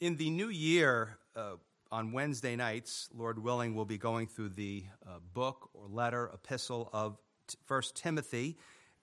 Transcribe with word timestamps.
In 0.00 0.16
the 0.16 0.30
new 0.30 0.48
year, 0.48 1.18
uh, 1.34 1.54
on 1.90 2.12
Wednesday 2.12 2.54
nights, 2.54 3.08
Lord 3.12 3.42
willing, 3.42 3.74
we'll 3.74 3.84
be 3.84 3.98
going 3.98 4.28
through 4.28 4.50
the 4.50 4.84
uh, 5.04 5.18
book 5.34 5.70
or 5.74 5.88
letter, 5.88 6.30
epistle 6.32 6.88
of 6.92 7.18
First 7.66 7.96
Timothy. 7.96 8.58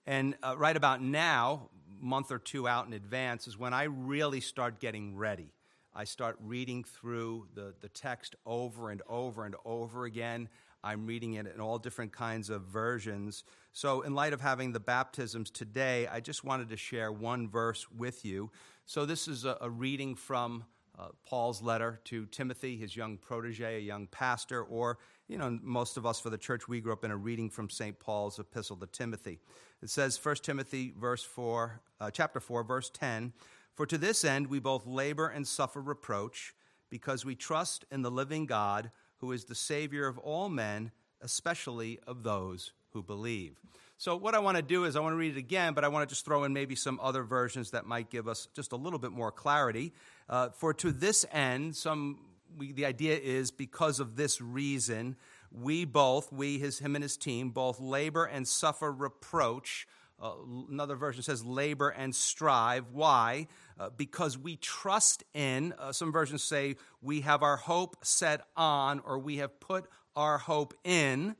And 0.06 0.36
uh, 0.42 0.54
right 0.56 0.74
about 0.74 1.02
now, 1.02 1.68
month 2.00 2.32
or 2.32 2.38
two 2.38 2.66
out 2.66 2.86
in 2.86 2.94
advance, 2.94 3.46
is 3.46 3.58
when 3.58 3.74
I 3.74 3.82
really 3.82 4.40
start 4.40 4.80
getting 4.80 5.14
ready. 5.14 5.52
I 5.94 6.04
start 6.04 6.38
reading 6.40 6.82
through 6.82 7.48
the, 7.52 7.74
the 7.82 7.90
text 7.90 8.34
over 8.46 8.88
and 8.88 9.02
over 9.06 9.44
and 9.44 9.54
over 9.66 10.06
again. 10.06 10.48
I'm 10.82 11.04
reading 11.04 11.34
it 11.34 11.46
in 11.46 11.60
all 11.60 11.78
different 11.78 12.12
kinds 12.12 12.48
of 12.48 12.62
versions. 12.62 13.44
So, 13.74 14.00
in 14.00 14.14
light 14.14 14.32
of 14.32 14.40
having 14.40 14.72
the 14.72 14.80
baptisms 14.80 15.50
today, 15.50 16.06
I 16.06 16.20
just 16.20 16.42
wanted 16.42 16.70
to 16.70 16.78
share 16.78 17.12
one 17.12 17.50
verse 17.50 17.86
with 17.90 18.24
you. 18.24 18.50
So, 18.86 19.04
this 19.04 19.28
is 19.28 19.44
a, 19.44 19.58
a 19.60 19.68
reading 19.68 20.14
from 20.14 20.64
uh, 20.98 21.08
Paul's 21.26 21.62
letter 21.62 22.00
to 22.04 22.26
Timothy, 22.26 22.76
his 22.76 22.96
young 22.96 23.18
protege, 23.18 23.76
a 23.76 23.80
young 23.80 24.06
pastor, 24.06 24.62
or, 24.62 24.98
you 25.28 25.36
know, 25.36 25.58
most 25.62 25.96
of 25.96 26.06
us 26.06 26.20
for 26.20 26.30
the 26.30 26.38
church, 26.38 26.68
we 26.68 26.80
grew 26.80 26.92
up 26.92 27.04
in 27.04 27.10
a 27.10 27.16
reading 27.16 27.50
from 27.50 27.68
St. 27.68 27.98
Paul's 27.98 28.38
epistle 28.38 28.76
to 28.76 28.86
Timothy. 28.86 29.38
It 29.82 29.90
says, 29.90 30.18
1 30.22 30.36
Timothy, 30.36 30.94
verse 30.98 31.22
4, 31.22 31.80
uh, 32.00 32.10
chapter 32.10 32.40
4, 32.40 32.64
verse 32.64 32.90
10 32.90 33.32
For 33.74 33.86
to 33.86 33.98
this 33.98 34.24
end 34.24 34.46
we 34.46 34.58
both 34.58 34.86
labor 34.86 35.28
and 35.28 35.46
suffer 35.46 35.80
reproach, 35.80 36.54
because 36.90 37.24
we 37.24 37.34
trust 37.34 37.84
in 37.90 38.02
the 38.02 38.10
living 38.10 38.46
God, 38.46 38.90
who 39.18 39.32
is 39.32 39.44
the 39.44 39.54
Savior 39.54 40.06
of 40.06 40.18
all 40.18 40.48
men, 40.48 40.92
especially 41.20 41.98
of 42.06 42.22
those 42.22 42.72
who 42.92 43.02
believe. 43.02 43.60
So, 43.98 44.14
what 44.14 44.34
I 44.34 44.40
want 44.40 44.58
to 44.58 44.62
do 44.62 44.84
is 44.84 44.94
I 44.94 45.00
want 45.00 45.14
to 45.14 45.16
read 45.16 45.36
it 45.36 45.38
again, 45.38 45.72
but 45.72 45.82
I 45.82 45.88
want 45.88 46.06
to 46.06 46.12
just 46.12 46.26
throw 46.26 46.44
in 46.44 46.52
maybe 46.52 46.74
some 46.74 47.00
other 47.02 47.22
versions 47.22 47.70
that 47.70 47.86
might 47.86 48.10
give 48.10 48.28
us 48.28 48.46
just 48.54 48.72
a 48.72 48.76
little 48.76 48.98
bit 48.98 49.10
more 49.10 49.32
clarity. 49.32 49.94
Uh, 50.28 50.50
for 50.50 50.74
to 50.74 50.92
this 50.92 51.24
end, 51.32 51.74
some 51.74 52.18
we, 52.58 52.72
the 52.72 52.84
idea 52.84 53.18
is 53.18 53.50
because 53.50 53.98
of 53.98 54.16
this 54.16 54.40
reason, 54.40 55.16
we 55.50 55.86
both, 55.86 56.30
we, 56.30 56.58
his, 56.58 56.78
him 56.78 56.94
and 56.94 57.02
his 57.02 57.16
team, 57.16 57.50
both 57.50 57.80
labor 57.80 58.24
and 58.24 58.46
suffer 58.46 58.92
reproach. 58.92 59.88
Uh, 60.20 60.32
another 60.70 60.96
version 60.96 61.22
says 61.22 61.44
labor 61.44 61.88
and 61.88 62.14
strive. 62.14 62.84
Why? 62.92 63.48
Uh, 63.78 63.90
because 63.96 64.36
we 64.36 64.56
trust 64.56 65.24
in, 65.34 65.74
uh, 65.78 65.92
some 65.92 66.12
versions 66.12 66.42
say 66.42 66.76
we 67.00 67.22
have 67.22 67.42
our 67.42 67.56
hope 67.56 67.96
set 68.02 68.42
on, 68.56 69.00
or 69.00 69.18
we 69.18 69.38
have 69.38 69.58
put 69.60 69.86
our 70.14 70.38
hope 70.38 70.74
in 70.84 71.36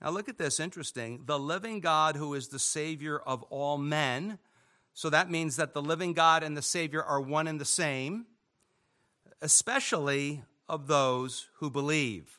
now, 0.00 0.10
look 0.10 0.28
at 0.28 0.38
this 0.38 0.60
interesting. 0.60 1.22
The 1.26 1.38
living 1.38 1.80
God 1.80 2.14
who 2.14 2.34
is 2.34 2.48
the 2.48 2.58
Savior 2.58 3.18
of 3.18 3.42
all 3.44 3.78
men. 3.78 4.38
So 4.94 5.10
that 5.10 5.30
means 5.30 5.56
that 5.56 5.74
the 5.74 5.82
living 5.82 6.12
God 6.12 6.42
and 6.42 6.56
the 6.56 6.62
Savior 6.62 7.02
are 7.02 7.20
one 7.20 7.48
and 7.48 7.60
the 7.60 7.64
same, 7.64 8.26
especially 9.42 10.42
of 10.68 10.86
those 10.86 11.48
who 11.56 11.68
believe. 11.68 12.38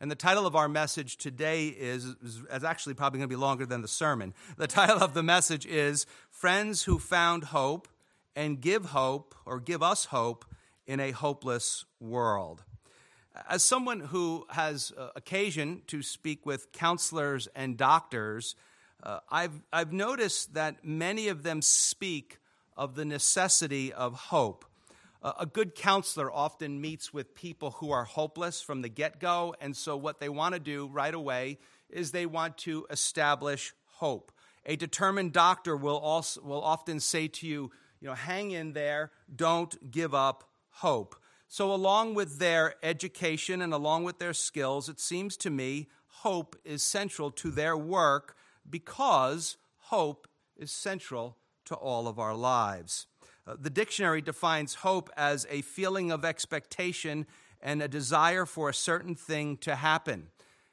And 0.00 0.10
the 0.10 0.16
title 0.16 0.46
of 0.46 0.56
our 0.56 0.68
message 0.68 1.16
today 1.16 1.68
is, 1.68 2.04
is, 2.24 2.64
actually 2.64 2.94
probably 2.94 3.18
going 3.18 3.28
to 3.28 3.36
be 3.36 3.40
longer 3.40 3.66
than 3.66 3.82
the 3.82 3.88
sermon. 3.88 4.34
The 4.56 4.66
title 4.66 4.98
of 4.98 5.14
the 5.14 5.22
message 5.22 5.64
is 5.64 6.06
Friends 6.30 6.84
Who 6.84 6.98
Found 6.98 7.44
Hope 7.44 7.88
and 8.34 8.60
Give 8.60 8.86
Hope 8.86 9.34
or 9.46 9.60
Give 9.60 9.82
Us 9.82 10.06
Hope 10.06 10.44
in 10.86 10.98
a 10.98 11.12
Hopeless 11.12 11.84
World. 12.00 12.64
As 13.48 13.64
someone 13.64 14.00
who 14.00 14.46
has 14.50 14.92
uh, 14.96 15.08
occasion 15.16 15.82
to 15.86 16.02
speak 16.02 16.44
with 16.44 16.70
counselors 16.72 17.48
and 17.54 17.76
doctors, 17.78 18.56
uh, 19.02 19.20
I've, 19.30 19.62
I've 19.72 19.92
noticed 19.92 20.54
that 20.54 20.84
many 20.84 21.28
of 21.28 21.42
them 21.42 21.62
speak 21.62 22.38
of 22.76 22.94
the 22.94 23.04
necessity 23.04 23.92
of 23.92 24.14
hope. 24.14 24.66
Uh, 25.22 25.32
a 25.40 25.46
good 25.46 25.74
counselor 25.74 26.30
often 26.30 26.80
meets 26.80 27.12
with 27.12 27.34
people 27.34 27.70
who 27.72 27.90
are 27.90 28.04
hopeless 28.04 28.60
from 28.60 28.82
the 28.82 28.88
get 28.88 29.18
go, 29.18 29.54
and 29.60 29.76
so 29.76 29.96
what 29.96 30.20
they 30.20 30.28
want 30.28 30.54
to 30.54 30.60
do 30.60 30.88
right 30.88 31.14
away 31.14 31.58
is 31.88 32.10
they 32.10 32.26
want 32.26 32.58
to 32.58 32.86
establish 32.90 33.72
hope. 33.86 34.30
A 34.66 34.76
determined 34.76 35.32
doctor 35.32 35.76
will, 35.76 35.98
also, 35.98 36.40
will 36.42 36.62
often 36.62 37.00
say 37.00 37.28
to 37.28 37.46
you, 37.46 37.70
you 38.00 38.08
know, 38.08 38.14
hang 38.14 38.50
in 38.50 38.72
there, 38.72 39.10
don't 39.34 39.90
give 39.90 40.14
up 40.14 40.44
hope. 40.70 41.16
So, 41.52 41.74
along 41.74 42.14
with 42.14 42.38
their 42.38 42.76
education 42.82 43.60
and 43.60 43.74
along 43.74 44.04
with 44.04 44.18
their 44.18 44.32
skills, 44.32 44.88
it 44.88 44.98
seems 44.98 45.36
to 45.36 45.50
me 45.50 45.86
hope 46.06 46.56
is 46.64 46.82
central 46.82 47.30
to 47.32 47.50
their 47.50 47.76
work 47.76 48.38
because 48.70 49.58
hope 49.76 50.26
is 50.56 50.70
central 50.70 51.36
to 51.66 51.74
all 51.74 52.08
of 52.08 52.18
our 52.18 52.34
lives. 52.34 53.06
Uh, 53.46 53.56
the 53.60 53.68
dictionary 53.68 54.22
defines 54.22 54.76
hope 54.76 55.10
as 55.14 55.46
a 55.50 55.60
feeling 55.60 56.10
of 56.10 56.24
expectation 56.24 57.26
and 57.60 57.82
a 57.82 57.88
desire 57.88 58.46
for 58.46 58.70
a 58.70 58.74
certain 58.74 59.14
thing 59.14 59.58
to 59.58 59.74
happen. 59.74 60.28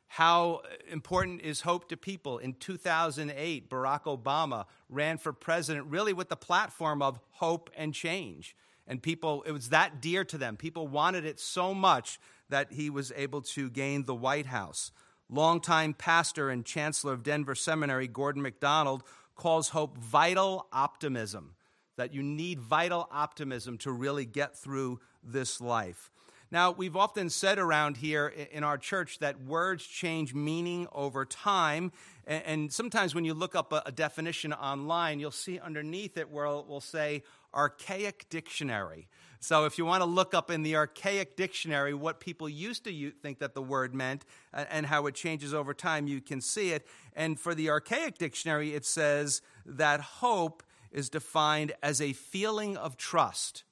How 0.07 0.61
important 0.89 1.41
is 1.41 1.59
hope 1.59 1.89
to 1.89 1.97
people? 1.97 2.37
In 2.37 2.53
2008, 2.53 3.69
Barack 3.69 4.03
Obama 4.03 4.63
ran 4.87 5.17
for 5.17 5.33
president 5.33 5.87
really 5.87 6.13
with 6.13 6.29
the 6.29 6.37
platform 6.37 7.01
of 7.01 7.19
hope 7.31 7.69
and 7.75 7.93
change. 7.93 8.55
And 8.89 9.01
people, 9.01 9.43
it 9.43 9.51
was 9.51 9.69
that 9.69 10.01
dear 10.01 10.25
to 10.25 10.37
them. 10.37 10.57
People 10.57 10.87
wanted 10.87 11.23
it 11.23 11.39
so 11.39 11.73
much 11.73 12.19
that 12.49 12.73
he 12.73 12.89
was 12.89 13.13
able 13.15 13.41
to 13.43 13.69
gain 13.69 14.03
the 14.03 14.15
White 14.15 14.47
House. 14.47 14.91
Longtime 15.29 15.93
pastor 15.93 16.49
and 16.49 16.65
chancellor 16.65 17.13
of 17.13 17.21
Denver 17.21 17.53
Seminary, 17.53 18.07
Gordon 18.07 18.41
MacDonald, 18.41 19.03
calls 19.35 19.69
hope 19.69 19.97
vital 19.97 20.67
optimism, 20.73 21.53
that 21.97 22.15
you 22.15 22.23
need 22.23 22.59
vital 22.59 23.07
optimism 23.11 23.77
to 23.77 23.91
really 23.91 24.25
get 24.25 24.57
through 24.57 24.99
this 25.23 25.61
life. 25.61 26.09
Now, 26.51 26.71
we've 26.71 26.95
often 26.95 27.29
said 27.29 27.59
around 27.59 27.97
here 27.97 28.27
in 28.27 28.63
our 28.63 28.79
church 28.79 29.19
that 29.19 29.39
words 29.43 29.85
change 29.85 30.33
meaning 30.33 30.87
over 30.91 31.23
time. 31.23 31.91
And 32.25 32.73
sometimes 32.73 33.13
when 33.13 33.23
you 33.23 33.35
look 33.35 33.53
up 33.53 33.71
a 33.71 33.91
definition 33.91 34.51
online, 34.53 35.19
you'll 35.19 35.29
see 35.29 35.59
underneath 35.59 36.17
it 36.17 36.31
where 36.31 36.45
it 36.45 36.65
will 36.67 36.81
say 36.81 37.21
archaic 37.53 38.27
dictionary. 38.29 39.07
So 39.39 39.65
if 39.65 39.77
you 39.77 39.85
want 39.85 40.01
to 40.01 40.09
look 40.09 40.33
up 40.33 40.51
in 40.51 40.63
the 40.63 40.75
archaic 40.75 41.37
dictionary 41.37 41.93
what 41.93 42.19
people 42.19 42.49
used 42.49 42.83
to 42.83 43.11
think 43.11 43.39
that 43.39 43.53
the 43.53 43.61
word 43.61 43.95
meant 43.95 44.25
uh, 44.53 44.65
and 44.69 44.85
how 44.85 45.05
it 45.07 45.15
changes 45.15 45.53
over 45.53 45.73
time, 45.73 46.07
you 46.07 46.19
can 46.19 46.41
see 46.41 46.71
it. 46.71 46.85
And 47.15 47.39
for 47.39 47.55
the 47.55 47.69
archaic 47.69 48.17
dictionary, 48.17 48.73
it 48.73 48.85
says 48.85 49.41
that 49.65 50.01
hope 50.01 50.63
is 50.91 51.09
defined 51.09 51.71
as 51.81 52.01
a 52.01 52.13
feeling 52.13 52.75
of 52.75 52.97
trust. 52.97 53.63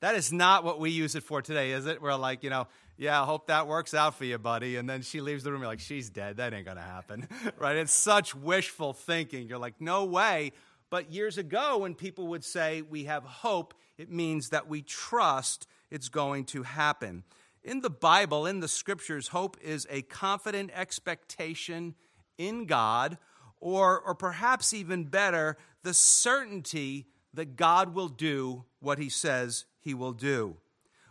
That 0.00 0.14
is 0.14 0.32
not 0.32 0.62
what 0.62 0.78
we 0.78 0.90
use 0.90 1.14
it 1.14 1.22
for 1.22 1.42
today, 1.42 1.72
is 1.72 1.86
it? 1.86 2.00
We're 2.00 2.14
like, 2.14 2.44
you 2.44 2.50
know, 2.50 2.68
yeah, 2.98 3.22
I 3.22 3.24
hope 3.24 3.46
that 3.46 3.66
works 3.66 3.94
out 3.94 4.16
for 4.16 4.24
you, 4.24 4.38
buddy. 4.38 4.76
And 4.76 4.88
then 4.88 5.02
she 5.02 5.20
leaves 5.20 5.44
the 5.44 5.52
room, 5.52 5.62
you're 5.62 5.70
like, 5.70 5.80
she's 5.80 6.10
dead. 6.10 6.36
That 6.36 6.52
ain't 6.52 6.64
going 6.64 6.76
to 6.76 6.82
happen, 6.82 7.28
right? 7.58 7.76
It's 7.76 7.92
such 7.92 8.34
wishful 8.34 8.92
thinking. 8.92 9.48
You're 9.48 9.58
like, 9.58 9.80
no 9.80 10.04
way. 10.04 10.52
But 10.90 11.12
years 11.12 11.38
ago, 11.38 11.78
when 11.78 11.94
people 11.94 12.28
would 12.28 12.44
say 12.44 12.82
we 12.82 13.04
have 13.04 13.24
hope, 13.24 13.74
it 13.96 14.10
means 14.10 14.50
that 14.50 14.68
we 14.68 14.82
trust 14.82 15.66
it's 15.90 16.08
going 16.08 16.44
to 16.46 16.62
happen. 16.62 17.24
In 17.62 17.80
the 17.80 17.90
Bible, 17.90 18.46
in 18.46 18.60
the 18.60 18.68
scriptures, 18.68 19.28
hope 19.28 19.56
is 19.60 19.86
a 19.90 20.02
confident 20.02 20.70
expectation 20.74 21.94
in 22.38 22.66
God, 22.66 23.18
or, 23.60 24.00
or 24.00 24.14
perhaps 24.14 24.72
even 24.72 25.04
better, 25.04 25.56
the 25.82 25.92
certainty 25.92 27.06
that 27.34 27.56
God 27.56 27.94
will 27.94 28.08
do 28.08 28.64
what 28.80 28.98
he 28.98 29.08
says 29.08 29.66
he 29.80 29.92
will 29.92 30.12
do. 30.12 30.56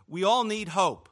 We 0.08 0.24
all 0.24 0.44
need 0.44 0.68
hope. 0.68 1.08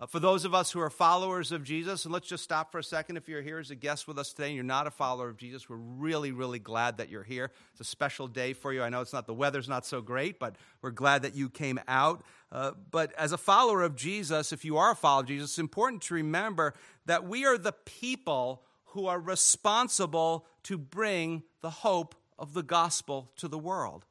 Uh, 0.00 0.06
for 0.06 0.20
those 0.20 0.44
of 0.44 0.54
us 0.54 0.70
who 0.70 0.78
are 0.78 0.90
followers 0.90 1.50
of 1.50 1.64
Jesus, 1.64 2.04
and 2.04 2.14
let's 2.14 2.28
just 2.28 2.44
stop 2.44 2.70
for 2.70 2.78
a 2.78 2.84
second. 2.84 3.16
If 3.16 3.28
you're 3.28 3.42
here 3.42 3.58
as 3.58 3.72
a 3.72 3.74
guest 3.74 4.06
with 4.06 4.16
us 4.16 4.32
today 4.32 4.46
and 4.46 4.54
you're 4.54 4.62
not 4.62 4.86
a 4.86 4.92
follower 4.92 5.28
of 5.28 5.36
Jesus, 5.36 5.68
we're 5.68 5.74
really, 5.74 6.30
really 6.30 6.60
glad 6.60 6.98
that 6.98 7.08
you're 7.08 7.24
here. 7.24 7.50
It's 7.72 7.80
a 7.80 7.84
special 7.84 8.28
day 8.28 8.52
for 8.52 8.72
you. 8.72 8.80
I 8.80 8.90
know 8.90 9.00
it's 9.00 9.12
not 9.12 9.26
the 9.26 9.34
weather's 9.34 9.68
not 9.68 9.84
so 9.84 10.00
great, 10.00 10.38
but 10.38 10.54
we're 10.82 10.92
glad 10.92 11.22
that 11.22 11.34
you 11.34 11.50
came 11.50 11.80
out. 11.88 12.22
Uh, 12.52 12.72
but 12.92 13.12
as 13.18 13.32
a 13.32 13.38
follower 13.38 13.82
of 13.82 13.96
Jesus, 13.96 14.52
if 14.52 14.64
you 14.64 14.76
are 14.76 14.92
a 14.92 14.96
follower 14.96 15.22
of 15.22 15.26
Jesus, 15.26 15.50
it's 15.50 15.58
important 15.58 16.02
to 16.02 16.14
remember 16.14 16.74
that 17.06 17.26
we 17.26 17.44
are 17.44 17.58
the 17.58 17.72
people 17.72 18.62
who 18.92 19.06
are 19.06 19.18
responsible 19.18 20.46
to 20.62 20.78
bring 20.78 21.42
the 21.60 21.70
hope 21.70 22.14
of 22.38 22.54
the 22.54 22.62
gospel 22.62 23.32
to 23.36 23.48
the 23.48 23.58
world. 23.58 24.04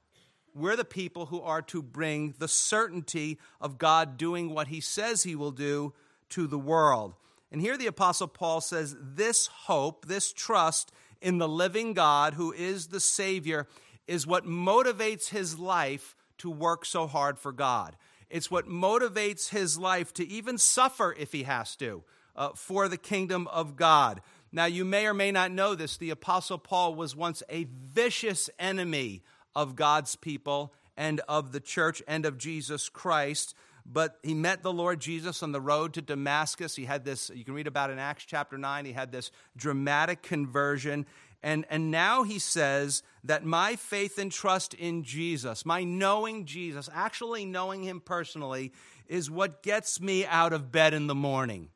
We're 0.53 0.75
the 0.75 0.85
people 0.85 1.27
who 1.27 1.41
are 1.41 1.61
to 1.63 1.81
bring 1.81 2.33
the 2.39 2.47
certainty 2.47 3.37
of 3.61 3.77
God 3.77 4.17
doing 4.17 4.53
what 4.53 4.67
he 4.67 4.81
says 4.81 5.23
he 5.23 5.35
will 5.35 5.51
do 5.51 5.93
to 6.29 6.47
the 6.47 6.57
world. 6.57 7.15
And 7.51 7.61
here 7.61 7.77
the 7.77 7.87
Apostle 7.87 8.27
Paul 8.27 8.61
says 8.61 8.95
this 8.99 9.47
hope, 9.47 10.05
this 10.05 10.33
trust 10.33 10.91
in 11.21 11.37
the 11.37 11.47
living 11.47 11.93
God 11.93 12.33
who 12.33 12.51
is 12.51 12.87
the 12.87 12.99
Savior, 12.99 13.67
is 14.07 14.27
what 14.27 14.45
motivates 14.45 15.29
his 15.29 15.57
life 15.59 16.15
to 16.39 16.49
work 16.49 16.85
so 16.85 17.07
hard 17.07 17.39
for 17.39 17.51
God. 17.51 17.95
It's 18.29 18.51
what 18.51 18.67
motivates 18.67 19.49
his 19.49 19.77
life 19.77 20.13
to 20.15 20.27
even 20.27 20.57
suffer 20.57 21.15
if 21.17 21.31
he 21.31 21.43
has 21.43 21.75
to 21.77 22.03
uh, 22.35 22.49
for 22.55 22.87
the 22.87 22.97
kingdom 22.97 23.47
of 23.47 23.75
God. 23.75 24.21
Now, 24.51 24.65
you 24.65 24.85
may 24.85 25.07
or 25.07 25.13
may 25.13 25.31
not 25.31 25.51
know 25.51 25.75
this. 25.75 25.97
The 25.97 26.09
Apostle 26.09 26.57
Paul 26.57 26.95
was 26.95 27.15
once 27.15 27.43
a 27.49 27.65
vicious 27.65 28.49
enemy 28.59 29.23
of 29.57 29.75
God's 29.75 30.15
people 30.15 30.71
and 30.95 31.19
of 31.27 31.51
the 31.51 31.59
church 31.59 32.03
and 32.07 32.27
of 32.27 32.37
Jesus 32.37 32.89
Christ. 32.89 33.55
but 33.89 34.19
he 34.21 34.33
met 34.33 34.63
the 34.63 34.73
Lord 34.73 34.99
Jesus 34.99 35.41
on 35.41 35.53
the 35.53 35.61
road 35.61 35.93
to 35.93 36.01
Damascus. 36.01 36.75
He 36.75 36.83
had 36.83 37.05
this, 37.05 37.31
you 37.33 37.45
can 37.45 37.53
read 37.53 37.67
about 37.67 37.89
in 37.89 37.99
Acts 37.99 38.25
chapter 38.25 38.57
9, 38.57 38.83
he 38.85 38.91
had 38.91 39.13
this 39.13 39.31
dramatic 39.55 40.21
conversion. 40.21 41.05
And, 41.41 41.65
and 41.69 41.89
now 41.89 42.23
he 42.23 42.37
says 42.37 43.01
that 43.23 43.45
my 43.45 43.77
faith 43.77 44.19
and 44.19 44.29
trust 44.29 44.73
in 44.73 45.03
Jesus, 45.03 45.65
my 45.65 45.85
knowing 45.85 46.45
Jesus, 46.45 46.89
actually 46.93 47.45
knowing 47.45 47.81
him 47.81 48.01
personally, 48.01 48.73
is 49.07 49.31
what 49.31 49.63
gets 49.63 50.01
me 50.01 50.25
out 50.25 50.51
of 50.51 50.69
bed 50.69 50.93
in 50.93 51.07
the 51.07 51.15
morning. 51.15 51.69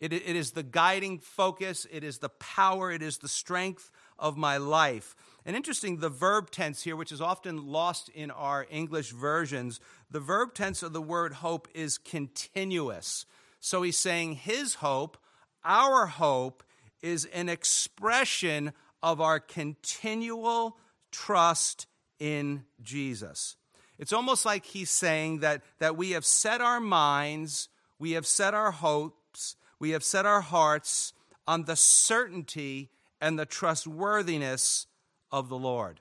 It, 0.00 0.14
it 0.14 0.36
is 0.36 0.52
the 0.52 0.62
guiding 0.62 1.18
focus, 1.18 1.86
it 1.90 2.02
is 2.02 2.18
the 2.18 2.30
power, 2.30 2.90
it 2.90 3.02
is 3.02 3.18
the 3.18 3.28
strength 3.28 3.90
of 4.18 4.38
my 4.38 4.56
life. 4.56 5.14
And 5.48 5.56
interesting, 5.56 5.96
the 5.96 6.10
verb 6.10 6.50
tense 6.50 6.82
here, 6.82 6.94
which 6.94 7.10
is 7.10 7.22
often 7.22 7.68
lost 7.68 8.10
in 8.10 8.30
our 8.30 8.66
English 8.68 9.12
versions, 9.12 9.80
the 10.10 10.20
verb 10.20 10.52
tense 10.52 10.82
of 10.82 10.92
the 10.92 11.00
word 11.00 11.32
hope 11.32 11.68
is 11.74 11.96
continuous. 11.96 13.24
So 13.58 13.80
he's 13.80 13.96
saying 13.96 14.34
his 14.34 14.74
hope, 14.74 15.16
our 15.64 16.04
hope, 16.04 16.62
is 17.00 17.24
an 17.24 17.48
expression 17.48 18.74
of 19.02 19.22
our 19.22 19.40
continual 19.40 20.76
trust 21.12 21.86
in 22.18 22.64
Jesus. 22.82 23.56
It's 23.98 24.12
almost 24.12 24.44
like 24.44 24.66
he's 24.66 24.90
saying 24.90 25.38
that, 25.38 25.62
that 25.78 25.96
we 25.96 26.10
have 26.10 26.26
set 26.26 26.60
our 26.60 26.78
minds, 26.78 27.70
we 27.98 28.12
have 28.12 28.26
set 28.26 28.52
our 28.52 28.70
hopes, 28.70 29.56
we 29.78 29.92
have 29.92 30.04
set 30.04 30.26
our 30.26 30.42
hearts 30.42 31.14
on 31.46 31.64
the 31.64 31.74
certainty 31.74 32.90
and 33.18 33.38
the 33.38 33.46
trustworthiness 33.46 34.87
of 35.30 35.48
the 35.48 35.58
Lord. 35.58 36.00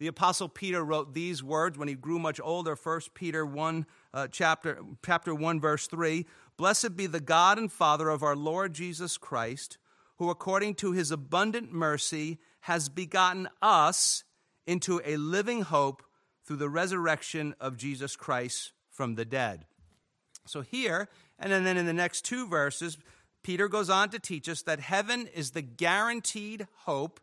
The 0.00 0.06
apostle 0.06 0.48
Peter 0.48 0.82
wrote 0.82 1.12
these 1.12 1.42
words 1.42 1.76
when 1.76 1.86
he 1.86 1.94
grew 1.94 2.18
much 2.18 2.40
older, 2.42 2.74
1 2.74 3.00
Peter 3.12 3.44
1 3.44 3.86
uh, 4.14 4.28
chapter 4.28 4.80
chapter 5.04 5.34
1 5.34 5.60
verse 5.60 5.86
3, 5.86 6.26
"Blessed 6.56 6.96
be 6.96 7.06
the 7.06 7.20
God 7.20 7.58
and 7.58 7.70
Father 7.70 8.08
of 8.08 8.22
our 8.22 8.34
Lord 8.34 8.72
Jesus 8.72 9.18
Christ, 9.18 9.76
who 10.16 10.30
according 10.30 10.76
to 10.76 10.92
his 10.92 11.10
abundant 11.10 11.70
mercy 11.70 12.38
has 12.60 12.88
begotten 12.88 13.46
us 13.60 14.24
into 14.66 15.02
a 15.04 15.18
living 15.18 15.62
hope 15.62 16.02
through 16.44 16.56
the 16.56 16.70
resurrection 16.70 17.54
of 17.60 17.76
Jesus 17.76 18.16
Christ 18.16 18.72
from 18.88 19.16
the 19.16 19.26
dead." 19.26 19.66
So 20.46 20.62
here, 20.62 21.10
and 21.38 21.52
then 21.52 21.76
in 21.76 21.84
the 21.84 21.92
next 21.92 22.24
two 22.24 22.46
verses, 22.46 22.96
Peter 23.42 23.68
goes 23.68 23.90
on 23.90 24.08
to 24.10 24.18
teach 24.18 24.48
us 24.48 24.62
that 24.62 24.80
heaven 24.80 25.26
is 25.26 25.50
the 25.50 25.62
guaranteed 25.62 26.66
hope 26.84 27.20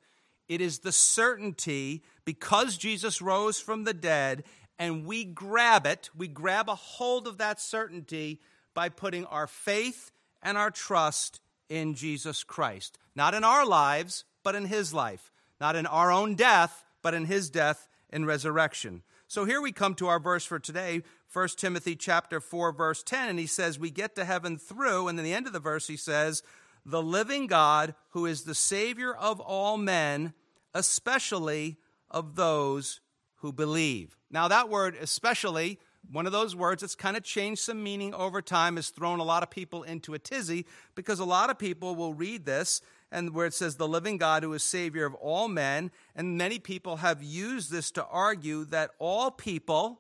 it 0.49 0.61
is 0.61 0.79
the 0.79 0.91
certainty 0.91 2.03
because 2.25 2.77
Jesus 2.77 3.21
rose 3.21 3.59
from 3.59 3.83
the 3.83 3.93
dead, 3.93 4.43
and 4.79 5.05
we 5.05 5.23
grab 5.23 5.85
it, 5.85 6.09
we 6.15 6.27
grab 6.27 6.69
a 6.69 6.75
hold 6.75 7.27
of 7.27 7.37
that 7.37 7.59
certainty 7.59 8.39
by 8.73 8.89
putting 8.89 9.25
our 9.25 9.47
faith 9.47 10.11
and 10.41 10.57
our 10.57 10.71
trust 10.71 11.41
in 11.69 11.93
Jesus 11.93 12.43
Christ. 12.43 12.97
Not 13.15 13.33
in 13.33 13.43
our 13.43 13.65
lives, 13.65 14.23
but 14.43 14.55
in 14.55 14.65
his 14.65 14.93
life. 14.93 15.31
Not 15.59 15.75
in 15.75 15.85
our 15.85 16.11
own 16.11 16.35
death, 16.35 16.85
but 17.01 17.13
in 17.13 17.25
his 17.25 17.49
death 17.49 17.87
and 18.09 18.27
resurrection. 18.27 19.01
So 19.27 19.43
here 19.43 19.61
we 19.61 19.71
come 19.71 19.95
to 19.95 20.07
our 20.07 20.19
verse 20.19 20.45
for 20.45 20.59
today, 20.59 21.01
1 21.33 21.49
Timothy 21.57 21.95
chapter 21.95 22.39
4 22.39 22.71
verse 22.71 23.03
10, 23.03 23.29
and 23.29 23.39
he 23.39 23.47
says 23.47 23.77
we 23.77 23.89
get 23.89 24.15
to 24.15 24.23
heaven 24.23 24.57
through 24.57 25.07
and 25.07 25.17
then 25.17 25.25
the 25.25 25.33
end 25.33 25.47
of 25.47 25.53
the 25.53 25.59
verse 25.59 25.87
he 25.87 25.97
says 25.97 26.43
the 26.87 27.03
living 27.03 27.47
God, 27.47 27.93
who 28.11 28.25
is 28.25 28.43
the 28.43 28.55
Savior 28.55 29.13
of 29.13 29.41
all 29.41 29.77
men, 29.77 30.33
especially 30.73 31.77
of 32.09 32.35
those 32.37 33.01
who 33.35 33.51
believe. 33.51 34.17
Now, 34.31 34.47
that 34.47 34.69
word, 34.69 34.95
especially, 34.99 35.79
one 36.09 36.25
of 36.25 36.31
those 36.31 36.55
words 36.55 36.81
that's 36.81 36.95
kind 36.95 37.17
of 37.17 37.23
changed 37.23 37.61
some 37.61 37.83
meaning 37.83 38.13
over 38.13 38.41
time, 38.41 38.77
has 38.77 38.87
thrown 38.87 39.19
a 39.19 39.25
lot 39.25 39.43
of 39.43 39.49
people 39.49 39.83
into 39.83 40.13
a 40.13 40.19
tizzy 40.19 40.65
because 40.95 41.19
a 41.19 41.25
lot 41.25 41.49
of 41.49 41.59
people 41.59 41.93
will 41.93 42.13
read 42.13 42.45
this 42.45 42.79
and 43.11 43.33
where 43.33 43.45
it 43.45 43.53
says 43.53 43.75
the 43.75 43.87
living 43.87 44.17
God 44.17 44.43
who 44.43 44.53
is 44.53 44.63
Savior 44.63 45.05
of 45.05 45.13
all 45.15 45.49
men, 45.49 45.91
and 46.15 46.37
many 46.37 46.57
people 46.57 46.97
have 46.97 47.21
used 47.21 47.69
this 47.69 47.91
to 47.91 48.05
argue 48.05 48.63
that 48.65 48.91
all 48.97 49.29
people 49.29 49.99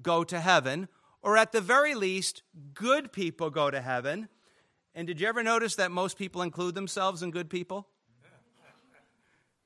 go 0.00 0.22
to 0.22 0.38
heaven, 0.38 0.88
or 1.22 1.36
at 1.36 1.50
the 1.50 1.60
very 1.60 1.94
least, 1.94 2.44
good 2.72 3.12
people 3.12 3.50
go 3.50 3.70
to 3.70 3.80
heaven 3.80 4.28
and 4.94 5.06
did 5.06 5.20
you 5.20 5.28
ever 5.28 5.42
notice 5.42 5.76
that 5.76 5.90
most 5.90 6.18
people 6.18 6.42
include 6.42 6.74
themselves 6.74 7.22
in 7.22 7.30
good 7.30 7.48
people? 7.48 7.86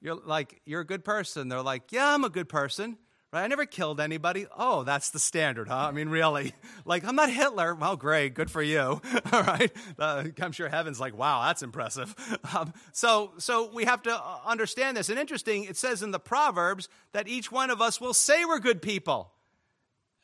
You're 0.00 0.16
like, 0.16 0.60
you're 0.66 0.82
a 0.82 0.86
good 0.86 1.04
person. 1.04 1.48
They're 1.48 1.62
like, 1.62 1.90
yeah, 1.90 2.12
I'm 2.12 2.24
a 2.24 2.28
good 2.28 2.48
person. 2.48 2.98
Right? 3.32 3.42
I 3.42 3.46
never 3.48 3.64
killed 3.66 4.00
anybody. 4.00 4.46
Oh, 4.56 4.84
that's 4.84 5.10
the 5.10 5.18
standard, 5.18 5.66
huh? 5.66 5.88
I 5.88 5.90
mean, 5.90 6.08
really? 6.08 6.52
Like, 6.86 7.02
I'm 7.04 7.16
not 7.16 7.30
Hitler. 7.30 7.74
Well, 7.74 7.96
great. 7.96 8.34
Good 8.34 8.50
for 8.50 8.62
you. 8.62 9.00
All 9.32 9.42
right. 9.42 9.72
Uh, 9.98 10.24
I'm 10.42 10.52
sure 10.52 10.68
heaven's 10.68 11.00
like, 11.00 11.16
wow, 11.16 11.42
that's 11.46 11.62
impressive. 11.62 12.14
Um, 12.54 12.74
so, 12.92 13.32
so 13.38 13.70
we 13.72 13.86
have 13.86 14.02
to 14.02 14.14
uh, 14.14 14.38
understand 14.44 14.96
this. 14.96 15.08
And 15.08 15.18
interesting, 15.18 15.64
it 15.64 15.78
says 15.78 16.02
in 16.02 16.10
the 16.10 16.20
Proverbs 16.20 16.90
that 17.12 17.26
each 17.26 17.50
one 17.50 17.70
of 17.70 17.80
us 17.80 18.00
will 18.00 18.12
say 18.12 18.44
we're 18.44 18.60
good 18.60 18.82
people. 18.82 19.32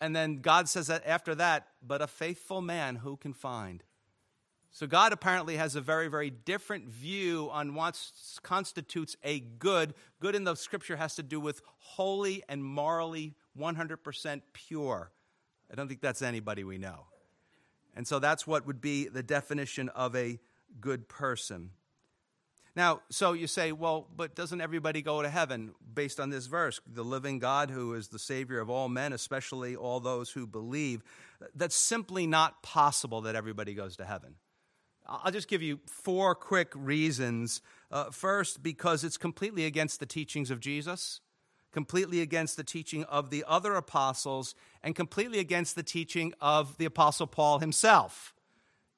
And 0.00 0.14
then 0.14 0.42
God 0.42 0.68
says 0.68 0.88
that 0.88 1.06
after 1.06 1.34
that, 1.36 1.68
but 1.84 2.02
a 2.02 2.06
faithful 2.06 2.60
man 2.60 2.96
who 2.96 3.16
can 3.16 3.32
find? 3.32 3.82
So, 4.72 4.86
God 4.86 5.12
apparently 5.12 5.56
has 5.56 5.74
a 5.74 5.80
very, 5.80 6.06
very 6.08 6.30
different 6.30 6.88
view 6.88 7.48
on 7.52 7.74
what 7.74 8.00
constitutes 8.42 9.16
a 9.24 9.40
good. 9.40 9.94
Good 10.20 10.36
in 10.36 10.44
the 10.44 10.54
scripture 10.54 10.96
has 10.96 11.16
to 11.16 11.24
do 11.24 11.40
with 11.40 11.60
holy 11.78 12.44
and 12.48 12.64
morally 12.64 13.34
100% 13.58 14.42
pure. 14.52 15.10
I 15.70 15.74
don't 15.74 15.88
think 15.88 16.00
that's 16.00 16.22
anybody 16.22 16.62
we 16.62 16.78
know. 16.78 17.06
And 17.96 18.06
so 18.06 18.20
that's 18.20 18.46
what 18.46 18.66
would 18.66 18.80
be 18.80 19.08
the 19.08 19.22
definition 19.22 19.88
of 19.90 20.14
a 20.14 20.38
good 20.80 21.08
person. 21.08 21.70
Now, 22.76 23.00
so 23.10 23.32
you 23.32 23.48
say, 23.48 23.72
well, 23.72 24.06
but 24.16 24.36
doesn't 24.36 24.60
everybody 24.60 25.02
go 25.02 25.22
to 25.22 25.28
heaven 25.28 25.72
based 25.92 26.20
on 26.20 26.30
this 26.30 26.46
verse? 26.46 26.80
The 26.86 27.02
living 27.02 27.40
God 27.40 27.70
who 27.70 27.94
is 27.94 28.08
the 28.08 28.18
Savior 28.18 28.60
of 28.60 28.70
all 28.70 28.88
men, 28.88 29.12
especially 29.12 29.74
all 29.74 29.98
those 29.98 30.30
who 30.30 30.46
believe. 30.46 31.02
That's 31.54 31.74
simply 31.74 32.28
not 32.28 32.62
possible 32.62 33.22
that 33.22 33.34
everybody 33.34 33.74
goes 33.74 33.96
to 33.96 34.04
heaven. 34.04 34.36
I'll 35.10 35.32
just 35.32 35.48
give 35.48 35.60
you 35.60 35.80
four 35.86 36.36
quick 36.36 36.72
reasons. 36.74 37.62
Uh, 37.90 38.10
first, 38.10 38.62
because 38.62 39.02
it's 39.02 39.16
completely 39.16 39.66
against 39.66 39.98
the 39.98 40.06
teachings 40.06 40.52
of 40.52 40.60
Jesus, 40.60 41.20
completely 41.72 42.20
against 42.20 42.56
the 42.56 42.62
teaching 42.62 43.02
of 43.04 43.30
the 43.30 43.44
other 43.48 43.74
apostles, 43.74 44.54
and 44.84 44.94
completely 44.94 45.40
against 45.40 45.74
the 45.74 45.82
teaching 45.82 46.32
of 46.40 46.78
the 46.78 46.84
apostle 46.84 47.26
Paul 47.26 47.58
himself. 47.58 48.32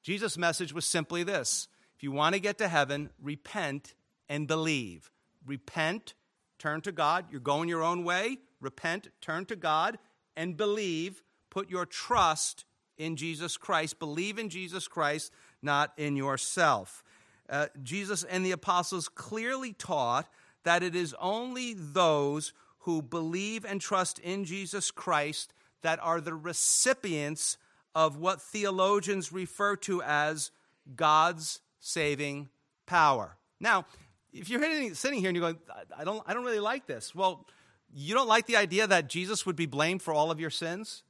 Jesus' 0.03 0.37
message 0.37 0.71
was 0.71 0.85
simply 0.85 1.23
this 1.23 1.67
if 1.95 2.03
you 2.03 2.11
want 2.11 2.35
to 2.35 2.39
get 2.39 2.59
to 2.59 2.67
heaven, 2.67 3.09
repent 3.19 3.95
and 4.29 4.47
believe. 4.47 5.09
Repent, 5.45 6.13
turn 6.59 6.81
to 6.81 6.91
God. 6.91 7.25
You're 7.31 7.41
going 7.41 7.67
your 7.67 7.81
own 7.81 8.03
way. 8.03 8.37
Repent, 8.61 9.07
turn 9.19 9.45
to 9.47 9.55
God, 9.55 9.97
and 10.37 10.55
believe. 10.55 11.23
Put 11.49 11.69
your 11.69 11.87
trust 11.87 12.65
in 12.97 13.15
Jesus 13.15 13.57
Christ. 13.57 13.97
Believe 13.97 14.37
in 14.37 14.49
Jesus 14.49 14.87
Christ 14.87 15.31
not 15.63 15.93
in 15.97 16.15
yourself. 16.15 17.03
Uh, 17.49 17.67
Jesus 17.81 18.23
and 18.23 18.45
the 18.45 18.51
apostles 18.51 19.09
clearly 19.09 19.73
taught 19.73 20.27
that 20.63 20.83
it 20.83 20.95
is 20.95 21.15
only 21.19 21.73
those 21.73 22.53
who 22.79 23.01
believe 23.01 23.65
and 23.65 23.79
trust 23.79 24.19
in 24.19 24.45
Jesus 24.45 24.91
Christ 24.91 25.53
that 25.81 25.99
are 26.01 26.21
the 26.21 26.33
recipients 26.33 27.57
of 27.95 28.17
what 28.17 28.41
theologians 28.41 29.31
refer 29.31 29.75
to 29.77 30.01
as 30.01 30.51
God's 30.95 31.61
saving 31.79 32.49
power. 32.85 33.37
Now, 33.59 33.85
if 34.31 34.49
you're 34.49 34.93
sitting 34.95 35.19
here 35.19 35.29
and 35.29 35.37
you're 35.37 35.51
going, 35.51 35.59
I 35.95 36.03
don't, 36.03 36.23
I 36.25 36.33
don't 36.33 36.43
really 36.43 36.59
like 36.59 36.87
this. 36.87 37.13
Well, 37.13 37.45
you 37.93 38.13
don't 38.15 38.27
like 38.27 38.47
the 38.47 38.57
idea 38.57 38.87
that 38.87 39.07
Jesus 39.07 39.45
would 39.45 39.55
be 39.55 39.67
blamed 39.67 40.01
for 40.01 40.13
all 40.13 40.31
of 40.31 40.39
your 40.39 40.49
sins? 40.49 41.03